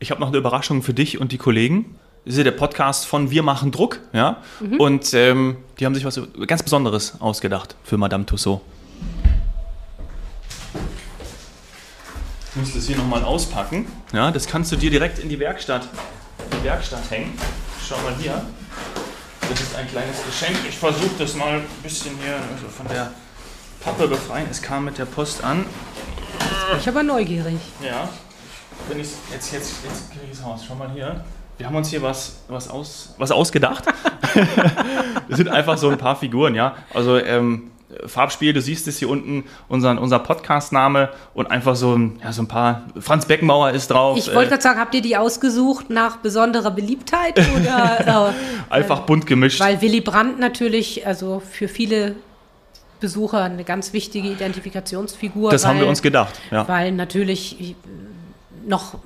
ich 0.00 0.10
habe 0.10 0.20
noch 0.20 0.28
eine 0.28 0.38
Überraschung 0.38 0.82
für 0.82 0.94
dich 0.94 1.20
und 1.20 1.30
die 1.30 1.38
Kollegen. 1.38 1.94
Das 2.24 2.34
ist 2.34 2.38
ja 2.38 2.44
der 2.44 2.50
Podcast 2.52 3.06
von 3.06 3.30
Wir 3.30 3.42
machen 3.42 3.70
Druck, 3.70 4.00
ja. 4.12 4.38
Mhm. 4.60 4.80
Und 4.80 5.14
ähm, 5.14 5.58
die 5.78 5.86
haben 5.86 5.94
sich 5.94 6.04
was 6.04 6.20
ganz 6.46 6.62
Besonderes 6.62 7.20
ausgedacht 7.20 7.76
für 7.84 7.98
Madame 7.98 8.26
Tussaud. 8.26 8.60
Ich 12.50 12.56
muss 12.56 12.74
das 12.74 12.86
hier 12.86 12.96
nochmal 12.96 13.22
auspacken. 13.22 13.86
Ja, 14.12 14.30
das 14.30 14.46
kannst 14.46 14.72
du 14.72 14.76
dir 14.76 14.90
direkt 14.90 15.18
in 15.18 15.28
die 15.28 15.38
Werkstatt, 15.38 15.86
in 16.50 16.58
die 16.58 16.64
Werkstatt 16.64 17.08
hängen. 17.10 17.32
Schau 17.86 17.96
mal 17.98 18.14
hier. 18.18 18.42
Das 19.48 19.60
ist 19.60 19.76
ein 19.76 19.86
kleines 19.88 20.24
Geschenk. 20.24 20.56
Ich 20.68 20.76
versuche 20.76 21.10
das 21.18 21.34
mal 21.36 21.58
ein 21.58 21.64
bisschen 21.82 22.12
hier 22.22 22.34
also 22.34 22.68
von 22.68 22.88
der 22.88 23.12
Pappe 23.80 24.08
befreien. 24.08 24.46
Es 24.50 24.62
kam 24.62 24.86
mit 24.86 24.98
der 24.98 25.04
Post 25.04 25.44
an. 25.44 25.66
ich 26.78 26.88
aber 26.88 27.02
neugierig. 27.02 27.58
Ja, 27.82 28.08
wenn 28.88 29.00
ich 29.00 29.08
jetzt, 29.32 29.52
jetzt, 29.52 29.84
jetzt 29.84 30.10
kriege 30.10 30.26
ich 30.30 30.38
es 30.38 30.44
raus. 30.44 30.62
Schau 30.66 30.74
mal 30.74 30.90
hier. 30.90 31.24
Wir 31.58 31.66
haben 31.66 31.76
uns 31.76 31.90
hier 31.90 32.00
was, 32.00 32.38
was, 32.48 32.68
aus, 32.68 33.14
was 33.18 33.30
ausgedacht. 33.30 33.84
das 35.28 35.36
sind 35.36 35.48
einfach 35.48 35.76
so 35.76 35.90
ein 35.90 35.98
paar 35.98 36.16
Figuren, 36.16 36.54
ja. 36.54 36.74
Also 36.94 37.18
ähm, 37.18 37.70
Farbspiel, 38.06 38.52
du 38.52 38.60
siehst 38.60 38.88
es 38.88 38.98
hier 38.98 39.08
unten, 39.08 39.44
unseren, 39.68 39.98
unser 39.98 40.20
Podcast-Name 40.20 41.10
und 41.34 41.50
einfach 41.50 41.76
so 41.76 41.96
ein, 41.96 42.20
ja, 42.22 42.32
so 42.32 42.42
ein 42.42 42.48
paar. 42.48 42.84
Franz 42.98 43.26
Beckenbauer 43.26 43.72
ist 43.72 43.90
drauf. 43.90 44.16
Ich 44.16 44.28
wollte 44.28 44.46
äh, 44.46 44.48
gerade 44.50 44.62
sagen, 44.62 44.80
habt 44.80 44.94
ihr 44.94 45.02
die 45.02 45.16
ausgesucht 45.16 45.90
nach 45.90 46.18
besonderer 46.18 46.70
Beliebtheit 46.70 47.38
oder 47.56 48.32
äh, 48.70 48.72
einfach 48.72 49.00
bunt 49.00 49.26
gemischt. 49.26 49.60
weil 49.60 49.82
Willy 49.82 50.00
Brandt 50.00 50.38
natürlich, 50.38 51.06
also 51.06 51.40
für 51.40 51.68
viele 51.68 52.14
Besucher 53.00 53.42
eine 53.44 53.64
ganz 53.64 53.92
wichtige 53.92 54.28
Identifikationsfigur. 54.28 55.50
das 55.50 55.64
weil, 55.64 55.70
haben 55.70 55.80
wir 55.80 55.88
uns 55.88 56.02
gedacht. 56.02 56.38
Ja. 56.50 56.68
Weil 56.68 56.92
natürlich 56.92 57.74
noch, 58.70 58.98